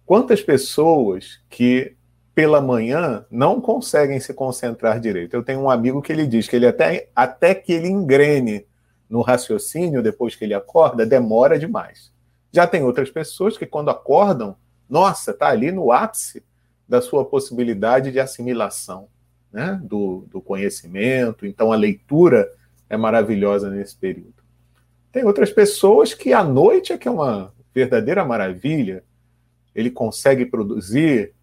Quantas 0.06 0.42
pessoas 0.42 1.40
que 1.50 1.96
pela 2.34 2.62
manhã 2.62 3.26
não 3.30 3.62
conseguem 3.62 4.20
se 4.20 4.34
concentrar 4.34 5.00
direito? 5.00 5.36
Eu 5.36 5.44
tenho 5.44 5.60
um 5.60 5.70
amigo 5.70 6.02
que 6.02 6.12
ele 6.12 6.26
diz 6.26 6.48
que 6.48 6.56
ele 6.56 6.68
até, 6.68 7.10
até 7.16 7.54
que 7.54 7.72
ele 7.72 7.88
engrene 7.88 8.66
no 9.10 9.22
raciocínio 9.22 10.04
depois 10.04 10.36
que 10.36 10.46
ele 10.46 10.54
acorda, 10.54 11.06
demora 11.06 11.58
demais. 11.58 12.12
Já 12.52 12.66
tem 12.66 12.84
outras 12.84 13.10
pessoas 13.10 13.58
que 13.58 13.66
quando 13.66 13.90
acordam, 13.90 14.56
nossa, 14.90 15.32
está 15.32 15.50
ali 15.50 15.72
no 15.72 15.92
ápice 15.92 16.44
da 16.88 17.02
sua 17.02 17.24
possibilidade 17.24 18.12
de 18.12 18.20
assimilação 18.20 19.08
né? 19.52 19.80
do, 19.84 20.26
do 20.32 20.42
conhecimento. 20.42 21.46
Então 21.46 21.72
a 21.72 21.76
leitura 21.76 22.52
é 22.90 22.98
maravilhosa 22.98 23.70
nesse 23.70 23.96
período. 23.96 24.34
Tem 25.12 25.24
outras 25.24 25.52
pessoas 25.52 26.14
que 26.14 26.34
a 26.34 26.44
noite 26.44 26.92
é 26.94 26.98
que 26.98 27.08
é 27.08 27.12
uma 27.12 27.54
verdadeira 27.74 28.26
maravilha, 28.26 29.04
ele 29.74 29.92
consegue 29.92 30.46
produzir, 30.46 31.34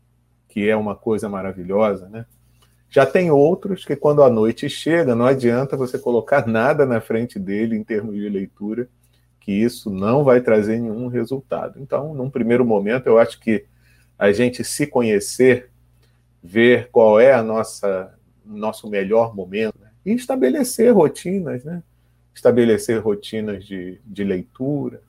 que 0.49 0.69
é 0.69 0.76
uma 0.76 0.95
coisa 0.95 1.29
maravilhosa, 1.29 2.09
né? 2.09 2.26
Já 2.88 3.05
tem 3.05 3.31
outros 3.31 3.85
que 3.85 3.97
quando 3.97 4.23
a 4.23 4.31
noite 4.31 4.69
chega, 4.69 5.15
não 5.15 5.26
adianta 5.26 5.76
você 5.76 5.99
colocar 5.99 6.47
nada 6.47 6.87
na 6.87 7.00
frente 7.00 7.38
dele 7.38 7.76
em 7.76 7.85
termos 7.85 8.15
de 8.15 8.29
leitura, 8.29 8.88
que 9.41 9.53
isso 9.53 9.91
não 9.91 10.25
vai 10.25 10.41
trazer 10.41 10.81
nenhum 10.81 11.09
resultado. 11.09 11.81
Então, 11.81 12.15
num 12.15 12.31
primeiro 12.31 12.65
momento, 12.65 13.07
eu 13.07 13.19
acho 13.19 13.38
que 13.41 13.65
a 14.19 14.33
gente 14.33 14.65
se 14.65 14.87
conhecer, 14.87 15.71
ver 16.43 16.88
qual 16.91 17.21
é 17.21 17.33
a 17.33 17.43
nossa 17.43 18.12
nosso 18.45 18.88
melhor 18.88 19.35
momento? 19.35 19.86
E 20.06 20.14
estabelecer 20.14 20.94
rotinas, 20.94 21.64
né? 21.64 21.82
Estabelecer 22.32 23.00
rotinas 23.00 23.64
de, 23.64 24.00
de 24.04 24.22
leitura, 24.22 25.02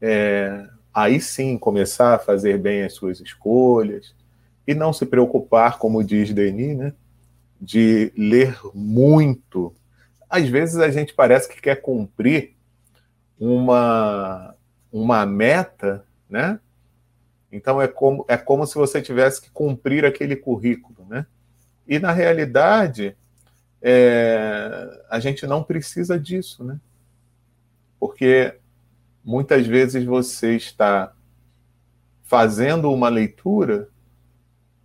é, 0.00 0.66
aí 0.92 1.20
sim 1.20 1.58
começar 1.58 2.14
a 2.14 2.18
fazer 2.18 2.58
bem 2.58 2.82
as 2.82 2.94
suas 2.94 3.20
escolhas 3.20 4.14
e 4.66 4.74
não 4.74 4.90
se 4.90 5.04
preocupar, 5.04 5.78
como 5.78 6.02
diz 6.02 6.32
Denis, 6.32 6.78
né? 6.78 6.94
De 7.60 8.10
ler 8.16 8.58
muito. 8.72 9.74
Às 10.30 10.48
vezes 10.48 10.76
a 10.76 10.90
gente 10.90 11.12
parece 11.12 11.46
que 11.46 11.60
quer 11.60 11.76
cumprir 11.82 12.54
uma, 13.38 14.54
uma 14.90 15.26
meta, 15.26 16.06
né? 16.28 16.58
Então 17.50 17.82
é 17.82 17.86
como, 17.86 18.24
é 18.26 18.38
como 18.38 18.66
se 18.66 18.76
você 18.76 19.02
tivesse 19.02 19.42
que 19.42 19.50
cumprir 19.50 20.06
aquele 20.06 20.36
currículo, 20.36 21.06
né? 21.06 21.26
E 21.86 21.98
na 21.98 22.12
realidade, 22.12 23.14
é, 23.82 25.04
a 25.10 25.18
gente 25.18 25.44
não 25.46 25.62
precisa 25.64 26.18
disso, 26.18 26.62
né? 26.62 26.78
Porque 27.98 28.54
muitas 29.24 29.66
vezes 29.66 30.04
você 30.04 30.54
está 30.54 31.12
fazendo 32.22 32.90
uma 32.92 33.08
leitura 33.08 33.88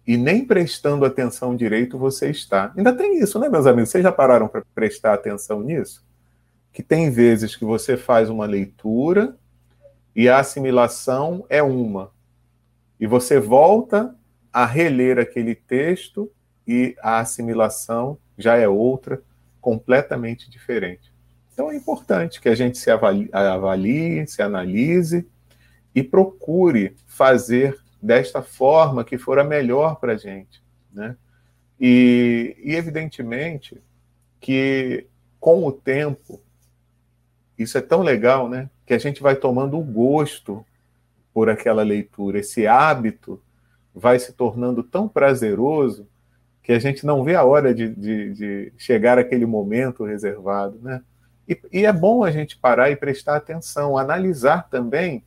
e 0.06 0.18
nem 0.18 0.44
prestando 0.46 1.06
atenção 1.06 1.56
direito 1.56 1.98
você 1.98 2.30
está. 2.30 2.74
Ainda 2.76 2.96
tem 2.96 3.20
isso, 3.20 3.38
né, 3.40 3.50
meus 3.50 3.68
amigos? 3.68 3.90
Vocês 3.90 4.04
já 4.04 4.12
pararam 4.12 4.48
para 4.48 4.64
prestar 4.74 5.14
atenção 5.14 5.62
nisso? 5.62 6.04
Que 6.74 6.82
tem 6.82 7.12
vezes 7.12 7.56
que 7.56 7.66
você 7.66 7.98
faz 7.98 8.30
uma 8.30 8.46
leitura 8.46 9.36
e 10.16 10.28
a 10.28 10.40
assimilação 10.40 11.46
é 11.50 11.62
uma. 11.62 12.12
E 13.00 13.06
você 13.06 13.40
volta 13.40 14.16
a 14.52 14.66
reler 14.66 15.20
aquele 15.20 15.54
texto 15.54 16.32
e 16.68 16.96
a 17.02 17.20
assimilação 17.20 18.18
já 18.38 18.56
é 18.56 18.68
outra, 18.68 19.22
completamente 19.60 20.50
diferente. 20.50 21.12
Então 21.54 21.72
é 21.72 21.76
importante 21.76 22.40
que 22.40 22.50
a 22.50 22.56
gente 22.56 22.78
se 22.78 22.92
avalie, 22.92 23.30
avalie 23.34 24.28
se 24.28 24.42
analise 24.42 25.28
e 25.94 26.04
procure 26.04 26.96
fazer 27.08 27.78
desta 28.02 28.42
forma 28.42 29.04
que 29.04 29.18
for 29.18 29.40
a 29.40 29.44
melhor 29.44 29.96
para 29.96 30.14
a 30.14 30.18
gente. 30.18 30.62
Né? 30.94 31.16
E, 31.80 32.56
e, 32.64 32.76
evidentemente, 32.76 33.82
que 34.40 35.08
com 35.40 35.66
o 35.66 35.72
tempo, 35.72 36.42
isso 37.58 37.78
é 37.78 37.82
tão 37.82 38.02
legal, 38.02 38.50
né? 38.50 38.70
Que 38.86 38.94
a 38.94 38.98
gente 38.98 39.22
vai 39.22 39.36
tomando 39.36 39.78
o 39.78 39.84
gosto 39.84 40.66
por 41.34 41.50
aquela 41.50 41.84
leitura, 41.84 42.40
esse 42.40 42.66
hábito 42.66 43.42
vai 43.94 44.18
se 44.20 44.34
tornando 44.34 44.82
tão 44.84 45.08
prazeroso 45.08 46.08
que 46.68 46.74
a 46.74 46.80
gente 46.80 47.06
não 47.06 47.24
vê 47.24 47.34
a 47.34 47.46
hora 47.46 47.74
de, 47.74 47.88
de, 47.88 48.34
de 48.34 48.74
chegar 48.78 49.18
àquele 49.18 49.46
momento 49.46 50.04
reservado, 50.04 50.78
né? 50.82 51.02
E, 51.48 51.58
e 51.72 51.86
é 51.86 51.94
bom 51.94 52.26
a 52.26 52.30
gente 52.30 52.58
parar 52.58 52.92
e 52.92 52.96
prestar 52.98 53.38
atenção, 53.38 53.98
analisar 53.98 54.68
também 54.70 55.24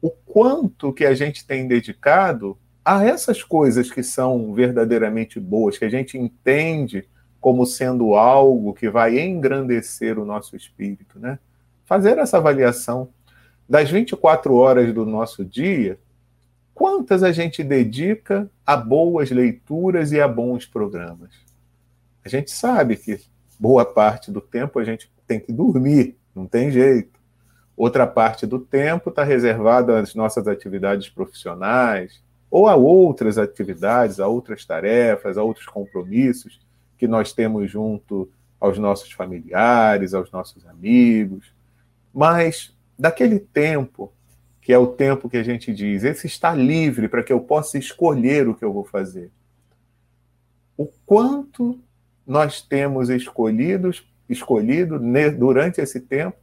o 0.00 0.08
quanto 0.08 0.90
que 0.90 1.04
a 1.04 1.14
gente 1.14 1.46
tem 1.46 1.68
dedicado 1.68 2.56
a 2.82 3.04
essas 3.04 3.42
coisas 3.42 3.90
que 3.90 4.02
são 4.02 4.54
verdadeiramente 4.54 5.38
boas, 5.38 5.76
que 5.76 5.84
a 5.84 5.90
gente 5.90 6.16
entende 6.16 7.06
como 7.38 7.66
sendo 7.66 8.14
algo 8.14 8.72
que 8.72 8.88
vai 8.88 9.20
engrandecer 9.20 10.18
o 10.18 10.24
nosso 10.24 10.56
espírito, 10.56 11.18
né? 11.18 11.38
Fazer 11.84 12.16
essa 12.16 12.38
avaliação 12.38 13.10
das 13.68 13.90
24 13.90 14.54
horas 14.54 14.90
do 14.94 15.04
nosso 15.04 15.44
dia, 15.44 15.98
quantas 16.74 17.22
a 17.22 17.32
gente 17.32 17.62
dedica 17.62 18.50
a 18.66 18.76
boas 18.76 19.30
leituras 19.30 20.12
e 20.12 20.20
a 20.20 20.28
bons 20.28 20.66
programas? 20.66 21.30
A 22.24 22.28
gente 22.28 22.50
sabe 22.50 22.96
que 22.96 23.20
boa 23.58 23.84
parte 23.84 24.30
do 24.30 24.40
tempo 24.40 24.78
a 24.78 24.84
gente 24.84 25.10
tem 25.26 25.40
que 25.40 25.52
dormir, 25.52 26.16
não 26.34 26.46
tem 26.46 26.70
jeito. 26.70 27.20
Outra 27.76 28.06
parte 28.06 28.46
do 28.46 28.58
tempo 28.58 29.10
está 29.10 29.24
reservada 29.24 29.98
às 29.98 30.14
nossas 30.14 30.46
atividades 30.46 31.08
profissionais 31.08 32.22
ou 32.50 32.68
a 32.68 32.76
outras 32.76 33.38
atividades, 33.38 34.20
a 34.20 34.26
outras 34.26 34.64
tarefas, 34.64 35.38
a 35.38 35.42
outros 35.42 35.66
compromissos 35.66 36.60
que 36.98 37.08
nós 37.08 37.32
temos 37.32 37.70
junto 37.70 38.30
aos 38.60 38.78
nossos 38.78 39.10
familiares, 39.10 40.14
aos 40.14 40.30
nossos 40.30 40.66
amigos. 40.66 41.52
Mas 42.12 42.76
daquele 42.98 43.40
tempo, 43.40 44.12
que 44.62 44.72
é 44.72 44.78
o 44.78 44.86
tempo 44.86 45.28
que 45.28 45.36
a 45.36 45.42
gente 45.42 45.74
diz, 45.74 46.04
esse 46.04 46.28
está 46.28 46.54
livre 46.54 47.08
para 47.08 47.22
que 47.22 47.32
eu 47.32 47.40
possa 47.40 47.76
escolher 47.76 48.48
o 48.48 48.54
que 48.54 48.64
eu 48.64 48.72
vou 48.72 48.84
fazer. 48.84 49.28
O 50.76 50.86
quanto 51.04 51.80
nós 52.24 52.62
temos 52.62 53.10
escolhidos, 53.10 54.08
escolhido 54.28 55.00
durante 55.36 55.80
esse 55.80 56.00
tempo 56.00 56.36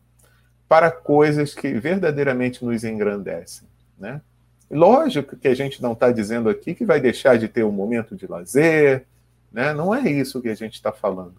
para 0.68 0.92
coisas 0.92 1.56
que 1.56 1.74
verdadeiramente 1.74 2.64
nos 2.64 2.84
engrandecem. 2.84 3.68
Né? 3.98 4.22
Lógico 4.70 5.38
que 5.38 5.48
a 5.48 5.56
gente 5.56 5.82
não 5.82 5.94
está 5.94 6.12
dizendo 6.12 6.50
aqui 6.50 6.76
que 6.76 6.86
vai 6.86 7.00
deixar 7.00 7.38
de 7.38 7.48
ter 7.48 7.64
um 7.64 7.72
momento 7.72 8.18
de 8.18 8.28
lazer, 8.28 9.06
né? 9.50 9.74
não 9.74 9.96
é 9.96 10.12
isso 10.12 10.42
que 10.42 10.50
a 10.50 10.56
gente 10.56 10.74
está 10.74 10.92
falando. 10.92 11.36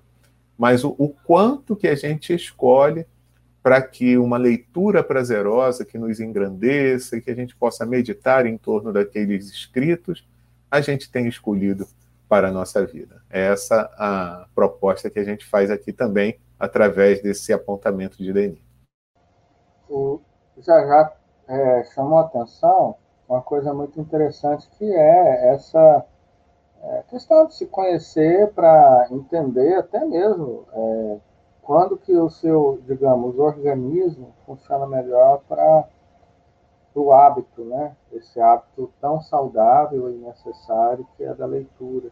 Mas 0.56 0.82
o, 0.82 0.94
o 0.98 1.10
quanto 1.10 1.76
que 1.76 1.86
a 1.86 1.94
gente 1.94 2.34
escolhe 2.34 3.06
para 3.62 3.80
que 3.82 4.16
uma 4.16 4.38
leitura 4.38 5.02
prazerosa 5.04 5.84
que 5.84 5.98
nos 5.98 6.20
engrandeça 6.20 7.16
e 7.16 7.20
que 7.20 7.30
a 7.30 7.34
gente 7.34 7.54
possa 7.56 7.84
meditar 7.84 8.46
em 8.46 8.56
torno 8.56 8.92
daqueles 8.92 9.50
escritos, 9.50 10.26
a 10.70 10.80
gente 10.80 11.10
tem 11.10 11.26
escolhido 11.28 11.86
para 12.28 12.48
a 12.48 12.52
nossa 12.52 12.86
vida. 12.86 13.22
É 13.28 13.46
essa 13.46 13.90
a 13.98 14.46
proposta 14.54 15.10
que 15.10 15.18
a 15.18 15.24
gente 15.24 15.44
faz 15.44 15.70
aqui 15.70 15.92
também, 15.92 16.38
através 16.58 17.22
desse 17.22 17.52
apontamento 17.52 18.16
de 18.16 18.32
Denis 18.32 18.70
o, 19.90 20.20
já 20.58 20.86
já 20.86 21.12
é, 21.48 21.84
chamou 21.94 22.18
a 22.18 22.22
atenção 22.22 22.94
uma 23.28 23.42
coisa 23.42 23.74
muito 23.74 24.00
interessante 24.00 24.68
que 24.78 24.84
é 24.84 25.52
essa 25.52 26.04
é, 26.82 27.02
questão 27.10 27.46
de 27.46 27.54
se 27.54 27.66
conhecer 27.66 28.52
para 28.52 29.08
entender 29.10 29.74
até 29.74 30.04
mesmo 30.04 30.66
é, 30.72 31.18
quando 31.70 31.96
que 31.96 32.12
o 32.16 32.28
seu, 32.28 32.80
digamos, 32.84 33.38
organismo 33.38 34.34
funciona 34.44 34.88
melhor 34.88 35.40
para 35.48 35.84
o 36.96 37.12
hábito, 37.12 37.62
né? 37.62 37.94
Esse 38.10 38.40
hábito 38.40 38.90
tão 39.00 39.20
saudável 39.20 40.10
e 40.10 40.18
necessário 40.18 41.06
que 41.16 41.22
é 41.22 41.32
da 41.32 41.46
leitura. 41.46 42.10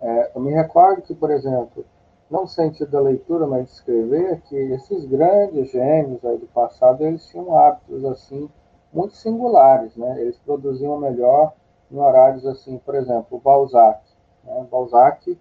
É, 0.00 0.32
eu 0.34 0.40
me 0.40 0.50
recordo 0.50 1.02
que, 1.02 1.14
por 1.14 1.30
exemplo, 1.30 1.84
não 2.28 2.44
sentido 2.44 2.90
da 2.90 3.00
leitura, 3.00 3.46
mas 3.46 3.66
de 3.66 3.72
escrever, 3.74 4.40
que 4.40 4.56
esses 4.56 5.04
grandes 5.04 5.70
gênios 5.70 6.24
aí 6.24 6.36
do 6.36 6.48
passado, 6.48 7.06
eles 7.06 7.24
tinham 7.28 7.56
hábitos 7.56 8.04
assim 8.06 8.50
muito 8.92 9.14
singulares, 9.14 9.94
né? 9.94 10.20
Eles 10.20 10.36
produziam 10.40 10.98
melhor 10.98 11.52
em 11.92 11.96
horários 11.96 12.44
assim, 12.44 12.76
por 12.78 12.96
exemplo, 12.96 13.38
Balzac. 13.38 14.00
Né? 14.42 14.66
Balzac 14.68 15.38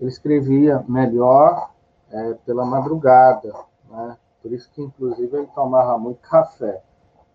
ele 0.00 0.08
escrevia 0.08 0.84
melhor 0.88 1.74
é, 2.10 2.34
pela 2.44 2.64
madrugada, 2.64 3.52
né? 3.90 4.16
Por 4.42 4.52
isso 4.52 4.70
que 4.72 4.82
inclusive 4.82 5.36
ele 5.36 5.48
tomava 5.54 5.98
muito 5.98 6.20
café, 6.20 6.82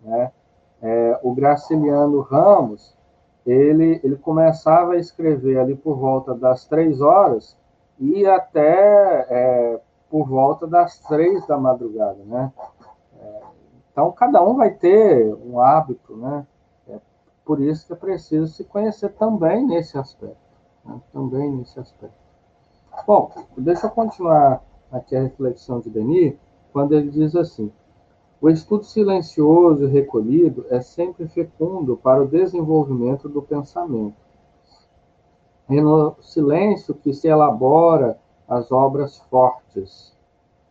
né? 0.00 0.32
É, 0.80 1.20
o 1.22 1.34
Graciliano 1.34 2.20
Ramos 2.20 2.96
ele 3.44 4.00
ele 4.02 4.16
começava 4.16 4.92
a 4.92 4.98
escrever 4.98 5.58
ali 5.58 5.74
por 5.74 5.96
volta 5.96 6.34
das 6.34 6.64
três 6.64 7.00
horas 7.00 7.56
e 7.98 8.26
até 8.26 9.26
é, 9.30 9.80
por 10.10 10.28
volta 10.28 10.66
das 10.66 10.98
três 11.00 11.46
da 11.46 11.56
madrugada, 11.56 12.18
né? 12.24 12.52
É, 13.20 13.40
então, 13.90 14.10
cada 14.12 14.42
um 14.42 14.56
vai 14.56 14.70
ter 14.70 15.34
um 15.34 15.60
hábito, 15.60 16.16
né? 16.16 16.46
É 16.88 16.98
por 17.44 17.60
isso 17.60 17.86
que 17.86 17.92
é 17.92 17.96
preciso 17.96 18.48
se 18.48 18.64
conhecer 18.64 19.10
também 19.14 19.66
nesse 19.66 19.96
aspecto, 19.96 20.36
né? 20.84 21.00
também 21.12 21.50
nesse 21.52 21.78
aspecto. 21.78 22.21
Bom, 23.06 23.30
deixa 23.56 23.86
eu 23.86 23.90
continuar 23.90 24.62
aqui 24.90 25.16
a 25.16 25.22
reflexão 25.22 25.80
de 25.80 25.90
Denis, 25.90 26.34
quando 26.72 26.92
ele 26.92 27.10
diz 27.10 27.34
assim, 27.34 27.72
o 28.40 28.48
estudo 28.48 28.84
silencioso 28.84 29.84
e 29.84 29.88
recolhido 29.88 30.66
é 30.70 30.80
sempre 30.80 31.26
fecundo 31.28 31.96
para 31.96 32.22
o 32.22 32.28
desenvolvimento 32.28 33.28
do 33.28 33.42
pensamento 33.42 34.22
é 35.68 35.80
no 35.80 36.14
silêncio 36.20 36.94
que 36.94 37.12
se 37.12 37.28
elabora 37.28 38.18
as 38.48 38.70
obras 38.70 39.18
fortes. 39.30 40.12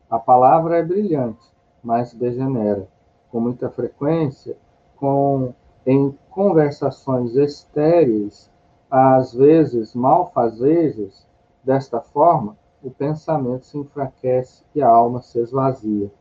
A 0.10 0.20
palavra 0.20 0.78
é 0.78 0.84
brilhante, 0.84 1.42
mas 1.84 2.14
degenera. 2.14 2.88
Com 3.32 3.40
muita 3.40 3.70
frequência, 3.70 4.58
com, 4.98 5.54
em 5.86 6.16
conversações 6.30 7.36
estéreis, 7.36 8.52
às 8.90 9.34
vezes 9.34 9.96
malfazejas, 9.96 11.26
desta 11.64 12.02
forma, 12.02 12.58
o 12.84 12.90
pensamento 12.90 13.66
se 13.66 13.78
enfraquece 13.78 14.64
e 14.74 14.82
a 14.82 14.90
alma 14.90 15.22
se 15.22 15.40
esvazia. 15.40 16.12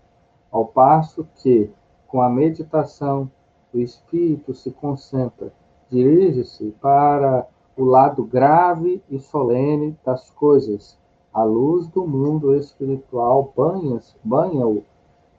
Ao 0.51 0.67
passo 0.67 1.27
que, 1.37 1.71
com 2.07 2.21
a 2.21 2.29
meditação, 2.29 3.31
o 3.73 3.79
espírito 3.79 4.53
se 4.53 4.71
concentra, 4.71 5.53
dirige-se 5.89 6.75
para 6.81 7.47
o 7.77 7.85
lado 7.85 8.25
grave 8.25 9.03
e 9.09 9.19
solene 9.19 9.97
das 10.05 10.29
coisas. 10.31 10.99
A 11.33 11.45
luz 11.45 11.87
do 11.87 12.07
mundo 12.07 12.55
espiritual 12.55 13.53
banha-o 14.25 14.83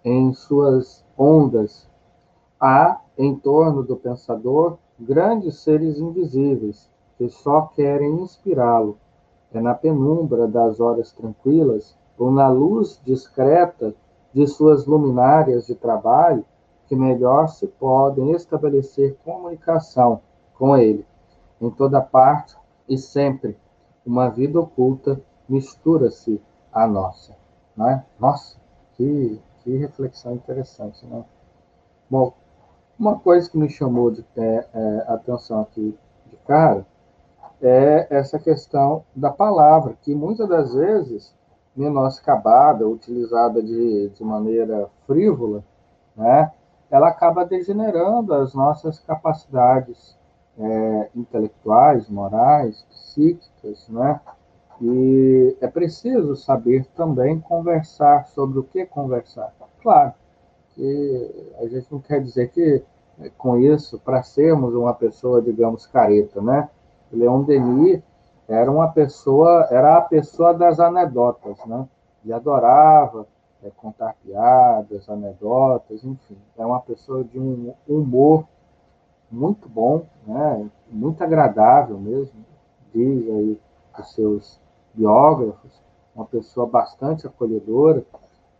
em 0.03 0.33
suas 0.33 1.05
ondas. 1.17 1.87
Há, 2.59 3.01
em 3.17 3.35
torno 3.35 3.83
do 3.83 3.95
pensador, 3.95 4.77
grandes 4.99 5.59
seres 5.59 5.99
invisíveis 5.99 6.89
que 7.17 7.29
só 7.29 7.63
querem 7.75 8.21
inspirá-lo. 8.21 8.97
É 9.53 9.59
na 9.59 9.73
penumbra 9.73 10.47
das 10.47 10.79
horas 10.79 11.11
tranquilas 11.11 11.95
ou 12.17 12.31
na 12.31 12.47
luz 12.47 13.01
discreta 13.05 13.93
de 14.33 14.47
suas 14.47 14.85
luminárias 14.85 15.67
de 15.67 15.75
trabalho 15.75 16.45
que 16.87 16.95
melhor 16.95 17.47
se 17.47 17.67
podem 17.67 18.31
estabelecer 18.31 19.17
comunicação 19.23 20.21
com 20.57 20.77
ele 20.77 21.05
em 21.59 21.69
toda 21.69 22.01
parte 22.01 22.55
e 22.87 22.97
sempre. 22.97 23.57
Uma 24.05 24.29
vida 24.29 24.59
oculta 24.59 25.21
mistura-se 25.47 26.41
à 26.73 26.87
nossa. 26.87 27.35
Não 27.75 27.87
é? 27.87 28.05
Nossa, 28.19 28.57
que, 28.93 29.39
que 29.59 29.77
reflexão 29.77 30.33
interessante, 30.33 31.05
né? 31.05 31.23
Bom, 32.09 32.33
Uma 32.99 33.17
coisa 33.19 33.49
que 33.49 33.57
me 33.57 33.69
chamou 33.69 34.11
de 34.11 34.25
é, 34.35 34.67
é, 34.73 35.05
atenção 35.07 35.61
aqui 35.61 35.97
de 36.27 36.35
cara 36.45 36.85
é 37.61 38.07
essa 38.09 38.39
questão 38.39 39.03
da 39.15 39.29
palavra, 39.29 39.95
que 40.01 40.15
muitas 40.15 40.47
das 40.49 40.73
vezes, 40.73 41.33
menoscabada, 41.75 42.87
utilizada 42.87 43.61
de, 43.61 44.09
de 44.09 44.23
maneira 44.23 44.89
frívola, 45.05 45.63
né, 46.15 46.51
ela 46.89 47.07
acaba 47.07 47.45
degenerando 47.45 48.33
as 48.33 48.53
nossas 48.53 48.99
capacidades 48.99 50.17
é, 50.57 51.09
intelectuais, 51.15 52.09
morais, 52.09 52.85
psíquicas, 52.89 53.87
né? 53.87 54.19
E 54.81 55.55
é 55.61 55.67
preciso 55.67 56.35
saber 56.35 56.85
também 56.95 57.39
conversar 57.39 58.27
sobre 58.27 58.59
o 58.59 58.63
que 58.63 58.85
conversar. 58.85 59.53
Claro, 59.81 60.13
que 60.75 61.53
a 61.59 61.67
gente 61.67 61.87
não 61.91 61.99
quer 61.99 62.21
dizer 62.21 62.49
que 62.49 62.83
é, 63.21 63.29
com 63.37 63.57
isso, 63.57 63.99
para 63.99 64.23
sermos 64.23 64.73
uma 64.73 64.93
pessoa, 64.93 65.41
digamos, 65.41 65.85
careta, 65.85 66.41
né? 66.41 66.69
Leon 67.11 67.43
Denis 67.43 68.01
era 68.47 68.69
uma 68.69 68.89
pessoa, 68.91 69.67
era 69.71 69.97
a 69.97 70.01
pessoa 70.01 70.53
das 70.53 70.79
anedotas, 70.79 71.57
né? 71.65 71.87
Ele 72.23 72.33
adorava 72.33 73.25
é, 73.63 73.69
contar 73.69 74.15
piadas, 74.23 75.09
anedotas, 75.09 76.03
enfim. 76.03 76.37
É 76.57 76.65
uma 76.65 76.79
pessoa 76.81 77.23
de 77.23 77.39
um 77.39 77.73
humor 77.87 78.45
muito 79.31 79.69
bom, 79.69 80.03
né? 80.25 80.69
Muito 80.89 81.23
agradável 81.23 81.97
mesmo, 81.97 82.45
diz 82.93 83.29
aí 83.29 83.59
os 83.97 84.11
seus 84.13 84.59
biógrafos, 84.93 85.71
uma 86.15 86.25
pessoa 86.25 86.67
bastante 86.67 87.25
acolhedora, 87.25 88.03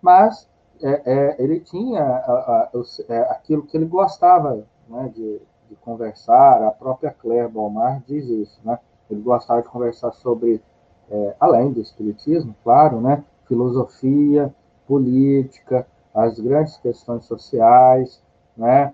mas 0.01 0.47
é, 0.81 1.01
é, 1.05 1.43
ele 1.43 1.59
tinha 1.59 2.01
a, 2.01 2.31
a, 2.31 2.63
a, 2.63 2.69
é, 3.09 3.19
aquilo 3.31 3.63
que 3.63 3.75
ele 3.75 3.85
gostava 3.85 4.65
né, 4.87 5.11
de, 5.13 5.41
de, 5.71 5.75
conversar, 5.77 6.61
a 6.61 6.71
própria 6.71 7.11
Claire 7.11 7.47
Balmar 7.47 8.03
diz 8.05 8.27
isso, 8.27 8.59
né? 8.63 8.77
ele 9.09 9.21
gostava 9.21 9.61
de 9.61 9.69
conversar 9.69 10.11
sobre, 10.11 10.61
é, 11.09 11.35
além 11.39 11.71
do 11.71 11.81
espiritismo, 11.81 12.55
claro, 12.63 12.99
né, 12.99 13.23
filosofia, 13.45 14.53
política, 14.87 15.87
as 16.13 16.39
grandes 16.39 16.77
questões 16.77 17.25
sociais, 17.25 18.21
né, 18.55 18.93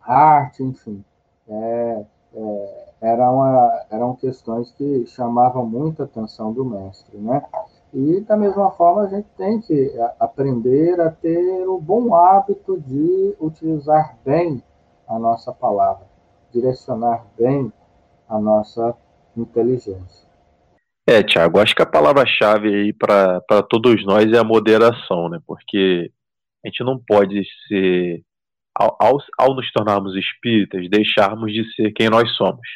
arte, 0.00 0.62
enfim. 0.62 1.02
É, 1.48 2.04
é, 2.34 2.84
era 3.00 3.30
uma, 3.30 3.84
eram 3.90 4.14
questões 4.14 4.70
que 4.72 5.06
chamavam 5.06 5.66
muita 5.66 6.04
atenção 6.04 6.52
do 6.52 6.64
mestre, 6.64 7.18
né? 7.18 7.42
E, 7.92 8.20
da 8.20 8.36
mesma 8.36 8.70
forma, 8.70 9.02
a 9.02 9.08
gente 9.08 9.26
tem 9.36 9.60
que 9.60 9.90
é, 9.90 10.14
aprender 10.20 11.00
a 11.00 11.10
ter 11.10 11.66
o 11.68 11.80
bom 11.80 12.14
hábito 12.14 12.80
de 12.80 13.36
utilizar 13.40 14.16
bem 14.24 14.62
a 15.08 15.18
nossa 15.18 15.52
palavra, 15.52 16.06
direcionar 16.52 17.26
bem 17.38 17.72
a 18.28 18.38
nossa 18.38 18.96
inteligência. 19.36 20.30
É, 21.06 21.22
Tiago, 21.22 21.58
acho 21.58 21.74
que 21.74 21.82
a 21.82 21.86
palavra-chave 21.86 22.68
aí 22.68 22.92
para 22.92 23.40
todos 23.68 24.04
nós 24.04 24.32
é 24.32 24.38
a 24.38 24.44
moderação, 24.44 25.28
né? 25.28 25.40
Porque 25.46 26.10
a 26.64 26.68
gente 26.68 26.84
não 26.84 26.98
pode 26.98 27.44
ser, 27.66 28.22
ao, 28.74 28.96
ao, 29.00 29.18
ao 29.38 29.54
nos 29.54 29.70
tornarmos 29.72 30.14
espíritas, 30.16 30.88
deixarmos 30.88 31.52
de 31.52 31.64
ser 31.74 31.92
quem 31.92 32.08
nós 32.08 32.30
somos, 32.36 32.66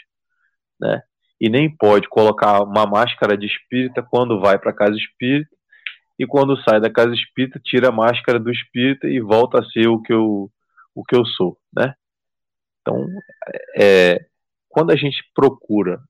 né? 0.80 1.02
e 1.40 1.48
nem 1.48 1.74
pode 1.74 2.08
colocar 2.08 2.62
uma 2.62 2.86
máscara 2.86 3.36
de 3.36 3.46
espírita 3.46 4.02
quando 4.02 4.40
vai 4.40 4.58
para 4.58 4.72
casa 4.72 4.96
espírita 4.96 5.54
e 6.18 6.26
quando 6.26 6.60
sai 6.62 6.80
da 6.80 6.90
casa 6.90 7.14
espírita 7.14 7.60
tira 7.62 7.88
a 7.88 7.92
máscara 7.92 8.38
do 8.38 8.50
espírita 8.50 9.06
e 9.06 9.20
volta 9.20 9.60
a 9.60 9.64
ser 9.64 9.86
o 9.86 10.00
que 10.00 10.12
eu, 10.12 10.50
o 10.94 11.04
que 11.04 11.14
eu 11.14 11.24
sou, 11.26 11.58
né? 11.74 11.94
Então, 12.86 13.04
é, 13.76 14.24
quando 14.68 14.92
a 14.92 14.96
gente 14.96 15.16
procura 15.34 16.00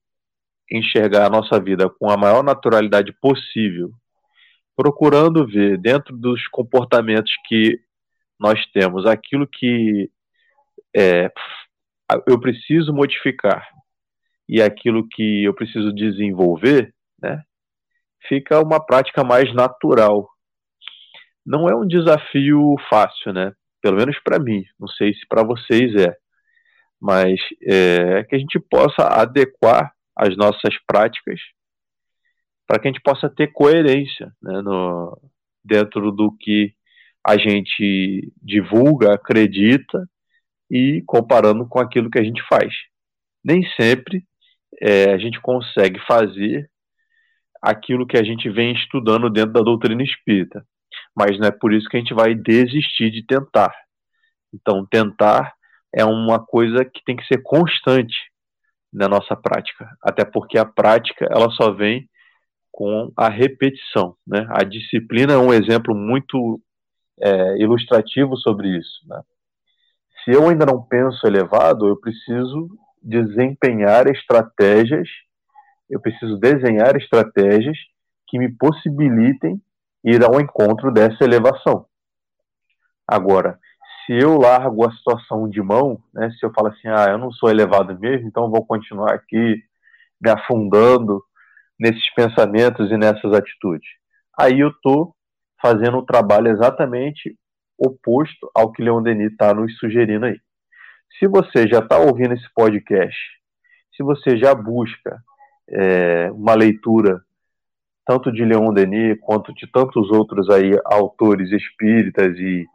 enxergar 0.71 1.25
a 1.25 1.29
nossa 1.29 1.59
vida 1.59 1.89
com 1.89 2.07
a 2.07 2.15
maior 2.15 2.43
naturalidade 2.43 3.11
possível, 3.19 3.89
procurando 4.75 5.47
ver 5.47 5.79
dentro 5.79 6.15
dos 6.15 6.47
comportamentos 6.49 7.33
que 7.47 7.79
nós 8.39 8.63
temos 8.67 9.07
aquilo 9.07 9.47
que 9.47 10.11
é, 10.95 11.31
eu 12.27 12.39
preciso 12.39 12.93
modificar 12.93 13.67
e 14.47 14.61
aquilo 14.61 15.07
que 15.09 15.45
eu 15.45 15.55
preciso 15.55 15.91
desenvolver, 15.91 16.93
né, 17.19 17.41
fica 18.27 18.61
uma 18.61 18.79
prática 18.85 19.23
mais 19.23 19.51
natural. 19.51 20.29
Não 21.43 21.67
é 21.67 21.75
um 21.75 21.87
desafio 21.87 22.75
fácil, 22.87 23.33
né? 23.33 23.53
Pelo 23.81 23.97
menos 23.97 24.19
para 24.19 24.37
mim. 24.37 24.63
Não 24.79 24.87
sei 24.87 25.13
se 25.13 25.25
para 25.27 25.43
vocês 25.43 25.95
é, 25.95 26.15
mas 26.99 27.39
é 27.61 28.23
que 28.23 28.35
a 28.35 28.39
gente 28.39 28.59
possa 28.59 29.07
adequar 29.07 29.93
as 30.15 30.35
nossas 30.35 30.75
práticas 30.85 31.39
para 32.67 32.79
que 32.79 32.87
a 32.87 32.91
gente 32.91 33.01
possa 33.01 33.29
ter 33.29 33.47
coerência 33.53 34.31
né, 34.41 34.61
no, 34.61 35.17
dentro 35.63 36.11
do 36.11 36.35
que 36.37 36.73
a 37.25 37.37
gente 37.37 38.31
divulga, 38.41 39.13
acredita 39.13 40.07
e 40.69 41.01
comparando 41.05 41.67
com 41.67 41.79
aquilo 41.79 42.09
que 42.09 42.19
a 42.19 42.23
gente 42.23 42.41
faz. 42.47 42.73
Nem 43.43 43.63
sempre 43.79 44.23
é, 44.81 45.11
a 45.11 45.17
gente 45.17 45.39
consegue 45.39 45.99
fazer 46.05 46.69
aquilo 47.61 48.07
que 48.07 48.17
a 48.17 48.23
gente 48.23 48.49
vem 48.49 48.73
estudando 48.73 49.29
dentro 49.29 49.53
da 49.53 49.61
doutrina 49.61 50.03
espírita. 50.03 50.65
Mas 51.15 51.39
não 51.39 51.47
é 51.47 51.51
por 51.51 51.73
isso 51.73 51.87
que 51.89 51.97
a 51.97 51.99
gente 51.99 52.13
vai 52.13 52.35
desistir 52.35 53.11
de 53.11 53.25
tentar. 53.25 53.73
Então, 54.53 54.85
tentar 54.85 55.53
é 55.93 56.05
uma 56.05 56.39
coisa 56.39 56.85
que 56.85 57.03
tem 57.03 57.15
que 57.15 57.25
ser 57.25 57.41
constante 57.43 58.15
na 58.91 59.07
nossa 59.07 59.35
prática, 59.35 59.89
até 60.01 60.23
porque 60.25 60.57
a 60.57 60.65
prática 60.65 61.27
ela 61.29 61.49
só 61.51 61.71
vem 61.71 62.09
com 62.71 63.11
a 63.15 63.29
repetição. 63.29 64.15
Né? 64.25 64.45
A 64.49 64.63
disciplina 64.63 65.33
é 65.33 65.37
um 65.37 65.53
exemplo 65.53 65.95
muito 65.95 66.61
é, 67.19 67.57
ilustrativo 67.57 68.37
sobre 68.37 68.69
isso. 68.77 69.07
Né? 69.07 69.21
Se 70.23 70.31
eu 70.31 70.47
ainda 70.47 70.65
não 70.65 70.81
penso 70.81 71.25
elevado, 71.25 71.87
eu 71.87 71.97
preciso 71.97 72.69
desempenhar 73.01 74.07
estratégias, 74.07 75.07
eu 75.89 75.99
preciso 75.99 76.37
desenhar 76.37 76.95
estratégias 76.95 77.77
que 78.27 78.37
me 78.37 78.51
possibilitem 78.51 79.61
ir 80.03 80.23
ao 80.23 80.39
encontro 80.39 80.91
dessa 80.91 81.23
elevação. 81.23 81.85
Agora, 83.07 83.57
se 84.07 84.13
eu 84.13 84.37
largo 84.37 84.87
a 84.87 84.91
situação 84.93 85.49
de 85.49 85.61
mão, 85.61 86.01
né, 86.13 86.31
se 86.31 86.45
eu 86.45 86.51
falo 86.53 86.69
assim, 86.69 86.87
ah, 86.87 87.07
eu 87.09 87.17
não 87.17 87.29
sou 87.29 87.49
elevado 87.49 87.99
mesmo, 87.99 88.25
então 88.25 88.49
vou 88.49 88.65
continuar 88.65 89.13
aqui 89.13 89.61
me 90.19 90.31
afundando 90.31 91.21
nesses 91.77 92.09
pensamentos 92.15 92.89
e 92.89 92.97
nessas 92.97 93.33
atitudes. 93.33 93.87
Aí 94.39 94.61
eu 94.61 94.69
estou 94.69 95.13
fazendo 95.61 95.97
o 95.97 96.05
trabalho 96.05 96.47
exatamente 96.47 97.35
oposto 97.77 98.49
ao 98.55 98.71
que 98.71 98.81
Leon 98.81 99.03
Denis 99.03 99.31
está 99.31 99.53
nos 99.53 99.77
sugerindo 99.77 100.25
aí. 100.25 100.39
Se 101.19 101.27
você 101.27 101.67
já 101.67 101.79
está 101.79 101.99
ouvindo 101.99 102.33
esse 102.33 102.47
podcast, 102.55 103.17
se 103.95 104.03
você 104.03 104.37
já 104.37 104.55
busca 104.55 105.21
é, 105.69 106.31
uma 106.31 106.55
leitura 106.55 107.21
tanto 108.05 108.31
de 108.31 108.45
Leon 108.45 108.73
Denis 108.73 109.17
quanto 109.19 109.53
de 109.53 109.69
tantos 109.69 110.09
outros 110.11 110.49
aí 110.49 110.71
autores 110.85 111.51
espíritas 111.51 112.37
e 112.37 112.65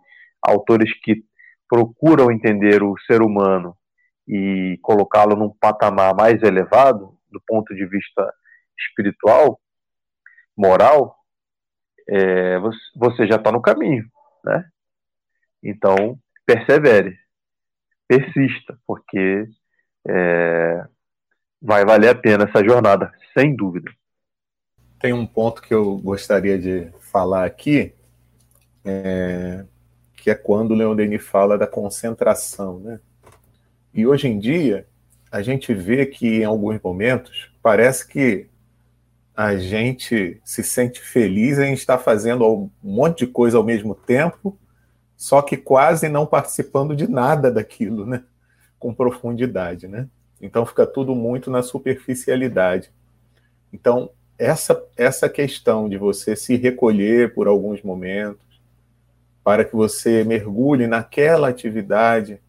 autores 0.42 0.92
que 1.00 1.24
procuram 1.68 2.30
entender 2.30 2.82
o 2.82 2.94
ser 3.06 3.22
humano 3.22 3.76
e 4.26 4.78
colocá-lo 4.82 5.36
num 5.36 5.50
patamar 5.50 6.14
mais 6.14 6.42
elevado 6.42 7.18
do 7.30 7.40
ponto 7.46 7.74
de 7.74 7.86
vista 7.86 8.32
espiritual, 8.78 9.58
moral, 10.56 11.16
é, 12.08 12.58
você 12.94 13.26
já 13.26 13.36
está 13.36 13.50
no 13.50 13.62
caminho, 13.62 14.04
né? 14.44 14.68
Então 15.62 16.18
persevere 16.44 17.16
persista, 18.06 18.78
porque 18.86 19.48
é, 20.06 20.84
vai 21.60 21.84
valer 21.84 22.10
a 22.10 22.14
pena 22.14 22.44
essa 22.44 22.62
jornada, 22.62 23.10
sem 23.32 23.56
dúvida. 23.56 23.90
Tem 25.00 25.12
um 25.12 25.26
ponto 25.26 25.62
que 25.62 25.72
eu 25.72 25.96
gostaria 25.98 26.58
de 26.58 26.92
falar 27.00 27.44
aqui, 27.44 27.94
é, 28.84 29.64
que 30.22 30.30
é 30.30 30.36
quando 30.36 30.70
o 30.70 30.74
Leon 30.74 30.94
Denis 30.94 31.26
fala 31.26 31.58
da 31.58 31.66
concentração. 31.66 32.78
Né? 32.78 33.00
E 33.92 34.06
hoje 34.06 34.28
em 34.28 34.38
dia, 34.38 34.86
a 35.32 35.42
gente 35.42 35.74
vê 35.74 36.06
que 36.06 36.42
em 36.42 36.44
alguns 36.44 36.80
momentos 36.80 37.50
parece 37.60 38.06
que 38.06 38.46
a 39.34 39.56
gente 39.56 40.40
se 40.44 40.62
sente 40.62 41.00
feliz 41.00 41.58
em 41.58 41.72
estar 41.72 41.98
fazendo 41.98 42.46
um 42.48 42.70
monte 42.80 43.26
de 43.26 43.32
coisa 43.32 43.58
ao 43.58 43.64
mesmo 43.64 43.96
tempo 43.96 44.56
só 45.16 45.42
que 45.42 45.56
quase 45.56 46.08
não 46.08 46.24
participando 46.24 46.94
de 46.94 47.10
nada 47.10 47.50
daquilo, 47.50 48.06
né? 48.06 48.22
Com 48.78 48.94
profundidade, 48.94 49.88
né? 49.88 50.08
Então 50.40 50.64
fica 50.64 50.86
tudo 50.86 51.16
muito 51.16 51.50
na 51.50 51.64
superficialidade. 51.64 52.92
Então, 53.72 54.10
essa, 54.38 54.80
essa 54.96 55.28
questão 55.28 55.88
de 55.88 55.98
você 55.98 56.36
se 56.36 56.54
recolher 56.54 57.34
por 57.34 57.48
alguns 57.48 57.82
momentos, 57.82 58.51
para 59.42 59.64
que 59.64 59.74
você 59.74 60.24
mergulhe 60.24 60.86
naquela 60.86 61.48
atividade 61.48 62.40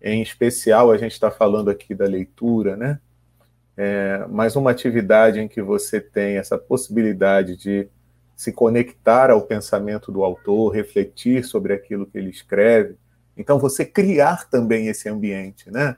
em 0.00 0.22
especial 0.22 0.90
a 0.90 0.96
gente 0.96 1.12
está 1.12 1.30
falando 1.30 1.70
aqui 1.70 1.94
da 1.94 2.04
leitura, 2.04 2.76
né? 2.76 3.00
É, 3.76 4.26
mas 4.28 4.56
uma 4.56 4.70
atividade 4.70 5.38
em 5.38 5.46
que 5.46 5.62
você 5.62 6.00
tem 6.00 6.36
essa 6.36 6.58
possibilidade 6.58 7.56
de 7.56 7.88
se 8.34 8.52
conectar 8.52 9.30
ao 9.30 9.42
pensamento 9.42 10.10
do 10.10 10.24
autor, 10.24 10.70
refletir 10.70 11.44
sobre 11.44 11.72
aquilo 11.72 12.06
que 12.06 12.18
ele 12.18 12.30
escreve. 12.30 12.96
Então, 13.36 13.58
você 13.58 13.84
criar 13.84 14.48
também 14.48 14.88
esse 14.88 15.08
ambiente, 15.08 15.70
né? 15.70 15.96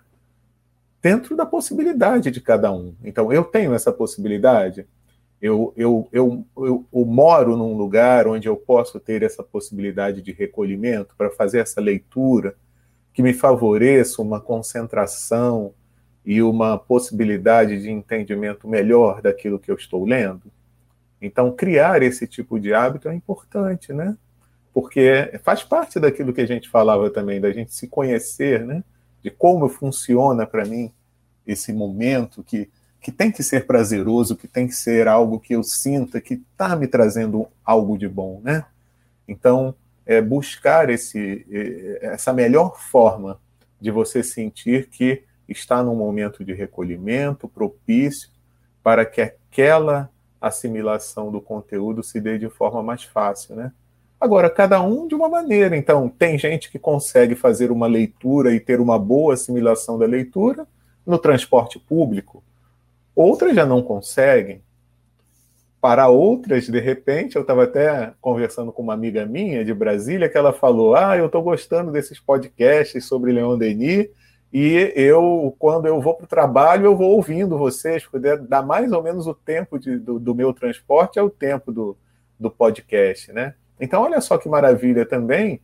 Dentro 1.03 1.35
da 1.35 1.47
possibilidade 1.47 2.31
de 2.31 2.41
cada 2.41 2.71
um. 2.71 2.95
Então, 3.03 3.33
eu 3.33 3.45
tenho 3.45 3.75
essa 3.75 3.91
possibilidade. 3.91 4.87
Eu, 5.41 5.73
eu, 5.77 6.09
eu, 6.13 6.45
eu, 6.57 6.87
eu 6.93 7.05
moro 7.07 7.57
num 7.57 7.77
lugar 7.77 8.27
onde 8.27 8.47
eu 8.47 8.57
posso 8.57 9.01
ter 9.01 9.23
essa 9.23 9.43
possibilidade 9.43 10.21
de 10.21 10.33
recolhimento 10.33 11.15
para 11.17 11.31
fazer 11.31 11.61
essa 11.61 11.81
leitura 11.81 12.55
que 13.13 13.23
me 13.23 13.33
favoreça 13.33 14.21
uma 14.21 14.41
concentração 14.41 15.73
e 16.25 16.43
uma 16.43 16.79
possibilidade 16.79 17.81
de 17.81 17.91
entendimento 17.91 18.69
melhor 18.69 19.23
daquilo 19.23 19.59
que 19.59 19.71
eu 19.71 19.77
estou 19.77 20.05
lendo. 20.05 20.53
Então, 21.21 21.53
criar 21.53 22.03
esse 22.03 22.27
tipo 22.27 22.59
de 22.59 22.73
hábito 22.73 23.09
é 23.09 23.15
importante, 23.15 23.93
né? 23.93 24.17
Porque 24.73 25.39
faz 25.43 25.63
parte 25.63 25.99
daquilo 25.99 26.33
que 26.33 26.41
a 26.41 26.47
gente 26.47 26.69
falava 26.69 27.11
também, 27.11 27.41
da 27.41 27.53
gente 27.53 27.75
se 27.75 27.89
conhecer, 27.89 28.65
né? 28.65 28.85
De 29.23 29.31
como 29.31 29.69
funciona 29.69 30.47
para 30.47 30.65
mim 30.65 30.93
esse 31.47 31.73
momento 31.73 32.43
que, 32.43 32.71
que 33.01 33.11
tem 33.11 33.31
que 33.33 33.43
ser 33.43 33.67
prazeroso, 33.67 34.37
que 34.37 34.47
tem 34.47 34.67
que 34.67 34.75
ser 34.75 35.09
algo 35.09 35.41
que 35.41 35.55
eu 35.55 35.63
sinta 35.63 36.21
que 36.21 36.35
está 36.35 36.77
me 36.77 36.87
trazendo 36.87 37.47
algo 37.65 37.97
de 37.97 38.09
bom, 38.09 38.41
né? 38.45 38.65
Então, 39.27 39.75
é 40.05 40.21
buscar 40.21 40.91
esse, 40.91 41.47
essa 42.01 42.33
melhor 42.33 42.79
forma 42.79 43.41
de 43.81 43.91
você 43.91 44.23
sentir 44.23 44.89
que 44.89 45.23
está 45.49 45.83
num 45.83 45.95
momento 45.95 46.45
de 46.45 46.53
recolhimento 46.53 47.49
propício 47.49 48.29
para 48.83 49.05
que 49.05 49.21
aquela 49.21 50.11
assimilação 50.41 51.31
do 51.31 51.41
conteúdo 51.41 52.03
se 52.03 52.21
dê 52.21 52.39
de 52.39 52.49
forma 52.49 52.83
mais 52.83 53.05
fácil, 53.05 53.57
né? 53.57 53.73
Agora, 54.21 54.51
cada 54.51 54.83
um 54.83 55.09
de 55.09 55.15
uma 55.15 55.31
maneira. 55.31 55.75
Então, 55.75 56.07
tem 56.09 56.37
gente 56.37 56.71
que 56.71 56.79
consegue 56.79 57.35
fazer 57.35 57.71
uma 57.71 57.87
leitura 57.87 58.55
e 58.55 58.61
ter 58.61 58.79
uma 58.79 58.99
boa 58.99 59.33
assimilação 59.33 59.99
da 59.99 60.05
leitura 60.05 60.67
no 61.07 61.19
transporte 61.19 61.79
público. 61.79 62.45
Outras 63.15 63.55
já 63.55 63.67
não 63.67 63.83
conseguem. 63.83 64.63
Para 65.81 66.09
outras, 66.09 66.67
de 66.67 66.79
repente, 66.79 67.37
eu 67.37 67.43
estava 67.43 67.65
até 67.65 68.13
conversando 68.21 68.71
com 68.71 68.83
uma 68.83 68.93
amiga 68.93 69.25
minha 69.25 69.65
de 69.65 69.73
Brasília 69.73 70.29
que 70.29 70.37
ela 70.37 70.53
falou: 70.53 70.95
Ah, 70.95 71.17
eu 71.17 71.27
estou 71.27 71.43
gostando 71.43 71.91
desses 71.91 72.21
podcasts 72.21 73.05
sobre 73.07 73.33
Leon 73.33 73.57
Denis 73.57 74.09
e 74.53 74.93
eu, 74.97 75.55
quando 75.59 75.87
eu 75.87 76.01
vou 76.01 76.15
para 76.15 76.25
o 76.25 76.29
trabalho, 76.29 76.87
eu 76.87 76.97
vou 76.97 77.13
ouvindo 77.13 77.57
vocês, 77.57 78.05
porque 78.05 78.37
dá 78.37 78.61
mais 78.61 78.91
ou 78.91 79.03
menos 79.03 79.27
o 79.29 79.35
tempo 79.35 79.79
de, 79.79 79.97
do, 79.97 80.19
do, 80.19 80.35
meu 80.35 80.53
transporte 80.53 81.21
é 81.21 81.23
o 81.23 81.31
tempo 81.31 81.71
do, 81.71 81.97
do 82.39 82.51
podcast, 82.51 83.33
né? 83.33 83.55
Então, 83.81 84.03
olha 84.03 84.21
só 84.21 84.37
que 84.37 84.49
maravilha 84.49 85.07
também 85.07 85.61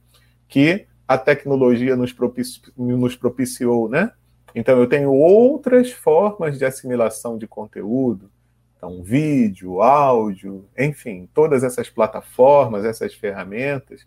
que 0.47 0.87
a 1.07 1.19
tecnologia 1.19 1.97
nos, 1.97 2.13
propici, 2.13 2.63
nos 2.77 3.17
propiciou, 3.17 3.89
né? 3.89 4.13
Então, 4.57 4.81
eu 4.81 4.87
tenho 4.87 5.13
outras 5.13 5.93
formas 5.93 6.59
de 6.59 6.65
assimilação 6.65 7.37
de 7.37 7.47
conteúdo, 7.47 8.31
então, 8.75 9.03
vídeo, 9.03 9.83
áudio, 9.83 10.65
enfim, 10.79 11.29
todas 11.35 11.63
essas 11.63 11.91
plataformas, 11.91 12.87
essas 12.87 13.13
ferramentas. 13.13 14.07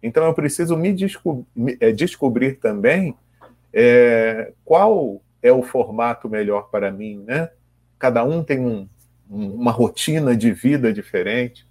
Então, 0.00 0.24
eu 0.24 0.32
preciso 0.32 0.76
me, 0.76 0.92
desco 0.92 1.44
é, 1.80 1.90
descobrir 1.90 2.60
também 2.60 3.16
é, 3.72 4.52
qual 4.64 5.20
é 5.42 5.50
o 5.50 5.64
formato 5.64 6.28
melhor 6.28 6.68
para 6.70 6.92
mim, 6.92 7.24
né? 7.26 7.50
Cada 7.98 8.22
um 8.22 8.44
tem 8.44 8.60
um, 8.60 8.88
uma 9.28 9.72
rotina 9.72 10.36
de 10.36 10.52
vida 10.52 10.92
diferente. 10.92 11.66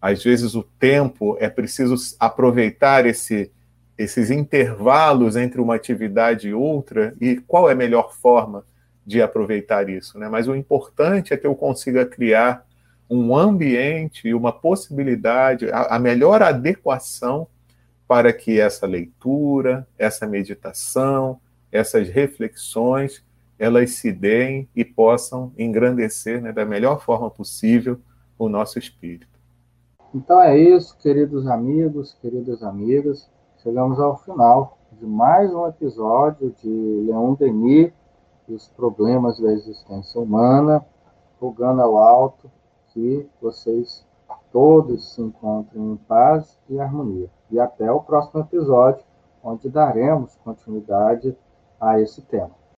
Às 0.00 0.24
vezes 0.24 0.56
o 0.56 0.64
tempo 0.64 1.36
é 1.38 1.48
preciso 1.48 1.94
aproveitar 2.18 3.06
esse, 3.06 3.52
esses 4.02 4.30
intervalos 4.30 5.36
entre 5.36 5.60
uma 5.60 5.74
atividade 5.74 6.48
e 6.48 6.54
outra 6.54 7.14
e 7.20 7.36
qual 7.36 7.68
é 7.68 7.72
a 7.72 7.76
melhor 7.76 8.12
forma 8.12 8.64
de 9.04 9.20
aproveitar 9.20 9.88
isso, 9.88 10.18
né? 10.18 10.28
Mas 10.28 10.46
o 10.48 10.54
importante 10.54 11.34
é 11.34 11.36
que 11.36 11.46
eu 11.46 11.54
consiga 11.54 12.06
criar 12.06 12.64
um 13.10 13.36
ambiente 13.36 14.28
e 14.28 14.34
uma 14.34 14.52
possibilidade, 14.52 15.68
a, 15.70 15.98
melhor 15.98 16.42
adequação 16.42 17.46
para 18.08 18.32
que 18.32 18.58
essa 18.58 18.86
leitura, 18.86 19.86
essa 19.98 20.26
meditação, 20.26 21.38
essas 21.70 22.08
reflexões, 22.08 23.22
elas 23.58 23.90
se 23.90 24.10
deem 24.12 24.68
e 24.74 24.84
possam 24.84 25.52
engrandecer 25.58 26.40
né, 26.40 26.52
da 26.52 26.64
melhor 26.64 27.02
forma 27.04 27.30
possível 27.30 28.00
o 28.38 28.48
nosso 28.48 28.78
espírito. 28.78 29.38
Então 30.14 30.40
é 30.40 30.58
isso, 30.58 30.96
queridos 30.98 31.46
amigos, 31.46 32.16
queridas 32.20 32.62
amigas. 32.62 33.30
Chegamos 33.62 34.00
ao 34.00 34.16
final 34.16 34.76
de 34.90 35.06
mais 35.06 35.54
um 35.54 35.68
episódio 35.68 36.50
de 36.60 37.04
Leon 37.06 37.34
Denis 37.34 37.92
e 38.48 38.54
os 38.54 38.66
problemas 38.66 39.38
da 39.38 39.52
existência 39.52 40.20
humana, 40.20 40.84
rogando 41.40 41.80
ao 41.80 41.96
alto 41.96 42.50
que 42.88 43.24
vocês 43.40 44.04
todos 44.50 45.14
se 45.14 45.22
encontrem 45.22 45.92
em 45.92 45.96
paz 45.96 46.58
e 46.68 46.80
harmonia. 46.80 47.30
E 47.52 47.60
até 47.60 47.88
o 47.92 48.00
próximo 48.00 48.40
episódio, 48.40 49.04
onde 49.44 49.68
daremos 49.68 50.34
continuidade 50.42 51.36
a 51.80 52.00
esse 52.00 52.20
tema. 52.22 52.61